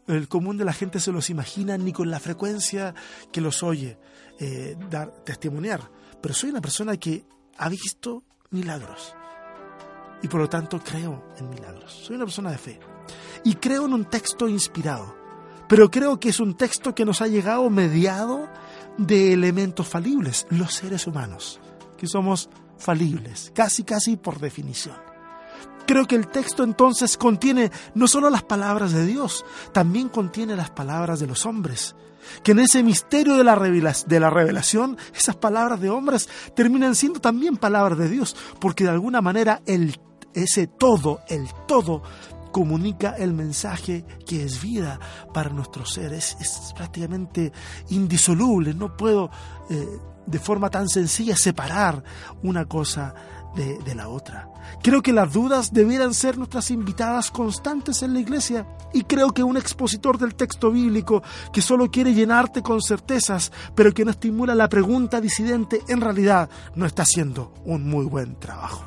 el 0.07 0.27
común 0.27 0.57
de 0.57 0.65
la 0.65 0.73
gente 0.73 0.99
se 0.99 1.11
los 1.11 1.29
imagina 1.29 1.77
ni 1.77 1.93
con 1.93 2.09
la 2.09 2.19
frecuencia 2.19 2.93
que 3.31 3.41
los 3.41 3.63
oye 3.63 3.97
eh, 4.39 4.75
dar 4.89 5.11
testimoniar, 5.23 5.81
pero 6.21 6.33
soy 6.33 6.49
una 6.49 6.61
persona 6.61 6.97
que 6.97 7.23
ha 7.57 7.69
visto 7.69 8.23
milagros 8.49 9.15
y 10.21 10.27
por 10.27 10.41
lo 10.41 10.49
tanto 10.49 10.79
creo 10.79 11.23
en 11.37 11.49
milagros. 11.49 11.93
Soy 11.93 12.15
una 12.15 12.25
persona 12.25 12.51
de 12.51 12.57
fe 12.57 12.79
y 13.43 13.55
creo 13.55 13.85
en 13.85 13.93
un 13.93 14.05
texto 14.05 14.47
inspirado, 14.47 15.15
pero 15.69 15.89
creo 15.89 16.19
que 16.19 16.29
es 16.29 16.39
un 16.39 16.55
texto 16.55 16.95
que 16.95 17.05
nos 17.05 17.21
ha 17.21 17.27
llegado 17.27 17.69
mediado 17.69 18.49
de 18.97 19.33
elementos 19.33 19.87
falibles, 19.87 20.47
los 20.49 20.73
seres 20.73 21.07
humanos, 21.07 21.59
que 22.03 22.09
somos 22.09 22.49
falibles, 22.77 23.53
casi 23.55 23.85
casi 23.85 24.17
por 24.17 24.37
definición. 24.37 24.97
Creo 25.87 26.05
que 26.05 26.15
el 26.15 26.27
texto 26.27 26.65
entonces 26.65 27.15
contiene 27.15 27.71
no 27.95 28.09
solo 28.09 28.29
las 28.29 28.43
palabras 28.43 28.91
de 28.91 29.05
Dios, 29.05 29.45
también 29.71 30.09
contiene 30.09 30.57
las 30.57 30.69
palabras 30.69 31.21
de 31.21 31.27
los 31.27 31.45
hombres. 31.45 31.95
Que 32.43 32.51
en 32.51 32.59
ese 32.59 32.83
misterio 32.83 33.37
de 33.37 33.45
la, 33.45 33.55
revelación, 33.55 34.97
esas 35.15 35.37
palabras 35.37 35.79
de 35.79 35.91
hombres 35.91 36.27
terminan 36.53 36.93
siendo 36.93 37.21
también 37.21 37.55
palabras 37.55 37.97
de 37.97 38.09
Dios, 38.09 38.35
porque 38.59 38.83
de 38.83 38.89
alguna 38.89 39.21
manera 39.21 39.61
el, 39.65 39.97
ese 40.33 40.67
todo, 40.67 41.21
el 41.29 41.47
todo, 41.69 42.03
comunica 42.51 43.11
el 43.11 43.31
mensaje 43.31 44.03
que 44.25 44.43
es 44.43 44.61
vida 44.61 44.99
para 45.33 45.51
nuestros 45.51 45.93
seres. 45.93 46.35
Es, 46.41 46.73
prácticamente 46.75 47.53
indisoluble. 47.91 48.73
No 48.73 48.97
puedo 48.97 49.31
eh, 49.69 49.87
de 50.25 50.39
forma 50.39 50.69
tan 50.69 50.89
sencilla 50.89 51.35
separar 51.35 52.03
una 52.41 52.65
cosa 52.65 53.13
de, 53.55 53.95
la 53.95 54.09
otra. 54.09 54.49
Creo 54.81 55.01
que 55.01 55.13
las 55.13 55.31
dudas 55.31 55.71
debieran 55.71 56.13
ser 56.13 56.37
nuestras 56.37 56.71
invitadas 56.71 57.29
constantes 57.29 58.01
en 58.01 58.13
la 58.13 58.19
iglesia 58.19 58.65
y 58.93 59.03
creo 59.03 59.31
que 59.31 59.43
un 59.43 59.57
expositor 59.57 60.17
del 60.17 60.35
texto 60.35 60.71
bíblico 60.71 61.21
que 61.51 61.61
solo 61.61 61.91
quiere 61.91 62.13
llenarte 62.13 62.63
con 62.63 62.81
certezas 62.81 63.51
pero 63.75 63.93
que 63.93 64.05
no 64.05 64.11
estimula 64.11 64.55
la 64.55 64.69
pregunta 64.69 65.21
disidente 65.21 65.81
en 65.87 66.01
realidad 66.01 66.49
no 66.75 66.85
está 66.85 67.03
haciendo 67.03 67.53
un 67.65 67.87
muy 67.87 68.05
buen 68.05 68.39
trabajo. 68.39 68.85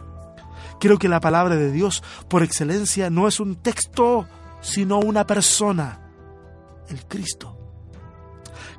Creo 0.80 0.98
que 0.98 1.08
la 1.08 1.20
palabra 1.20 1.56
de 1.56 1.70
Dios 1.70 2.02
por 2.28 2.42
excelencia 2.42 3.08
no 3.08 3.28
es 3.28 3.38
un 3.38 3.56
texto 3.56 4.26
sino 4.60 4.98
una 4.98 5.26
persona, 5.26 6.00
el 6.88 7.06
Cristo. 7.06 7.55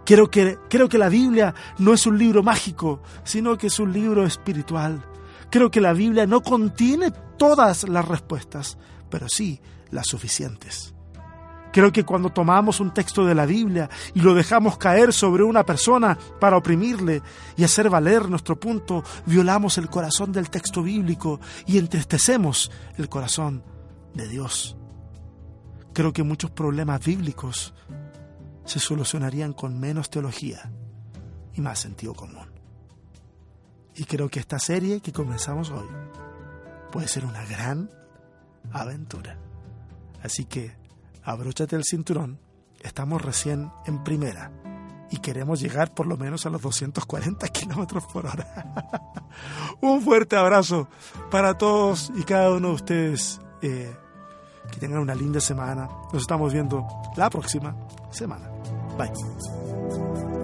Creo 0.07 0.31
que, 0.31 0.57
creo 0.69 0.89
que 0.89 0.97
la 0.97 1.09
Biblia 1.09 1.53
no 1.77 1.93
es 1.93 2.07
un 2.07 2.17
libro 2.17 2.41
mágico, 2.41 3.03
sino 3.23 3.57
que 3.57 3.67
es 3.67 3.79
un 3.79 3.93
libro 3.93 4.25
espiritual 4.25 5.03
Creo 5.49 5.71
que 5.71 5.81
la 5.81 5.93
Biblia 5.93 6.27
no 6.27 6.41
contiene 6.41 7.11
todas 7.37 7.87
las 7.87 8.05
respuestas, 8.07 8.77
pero 9.09 9.27
sí 9.29 9.61
las 9.91 10.07
suficientes. 10.07 10.93
Creo 11.71 11.91
que 11.91 12.03
cuando 12.03 12.31
tomamos 12.31 12.79
un 12.79 12.93
texto 12.93 13.25
de 13.25 13.35
la 13.35 13.45
Biblia 13.45 13.89
y 14.13 14.21
lo 14.21 14.33
dejamos 14.33 14.77
caer 14.77 15.13
sobre 15.13 15.43
una 15.43 15.63
persona 15.63 16.17
para 16.39 16.57
oprimirle 16.57 17.21
y 17.55 17.63
hacer 17.63 17.89
valer 17.89 18.29
nuestro 18.29 18.59
punto, 18.59 19.03
violamos 19.25 19.77
el 19.77 19.89
corazón 19.89 20.31
del 20.31 20.49
texto 20.49 20.81
bíblico 20.81 21.39
y 21.65 21.77
entristecemos 21.77 22.71
el 22.97 23.09
corazón 23.09 23.63
de 24.13 24.27
Dios. 24.27 24.75
Creo 25.93 26.13
que 26.13 26.23
muchos 26.23 26.51
problemas 26.51 27.05
bíblicos 27.05 27.73
se 28.67 28.79
solucionarían 28.79 29.53
con 29.53 29.79
menos 29.79 30.09
teología 30.09 30.69
y 31.53 31.61
más 31.61 31.79
sentido 31.79 32.13
común. 32.13 32.47
Y 33.95 34.03
creo 34.03 34.29
que 34.29 34.39
esta 34.39 34.59
serie 34.59 34.99
que 34.99 35.13
comenzamos 35.13 35.71
hoy 35.71 35.87
puede 36.91 37.07
ser 37.07 37.25
una 37.25 37.43
gran 37.45 37.89
aventura. 38.71 39.39
Así 40.21 40.45
que 40.45 40.75
abróchate 41.23 41.75
el 41.75 41.85
cinturón, 41.85 42.39
estamos 42.81 43.21
recién 43.21 43.71
en 43.85 44.03
primera 44.03 44.51
y 45.09 45.17
queremos 45.17 45.61
llegar 45.61 45.93
por 45.93 46.05
lo 46.05 46.17
menos 46.17 46.45
a 46.45 46.49
los 46.49 46.61
240 46.61 47.47
kilómetros 47.47 48.05
por 48.07 48.25
hora. 48.25 49.23
Un 49.81 50.01
fuerte 50.01 50.35
abrazo 50.35 50.89
para 51.31 51.57
todos 51.57 52.11
y 52.15 52.23
cada 52.23 52.51
uno 52.51 52.69
de 52.69 52.73
ustedes. 52.73 53.41
Eh, 53.61 53.95
que 54.71 54.79
tengan 54.79 54.99
una 54.99 55.15
linda 55.15 55.39
semana. 55.39 55.87
Nos 56.11 56.21
estamos 56.21 56.53
viendo 56.53 56.85
la 57.15 57.29
próxima 57.29 57.75
semana. 58.11 58.49
Bye. 58.97 60.36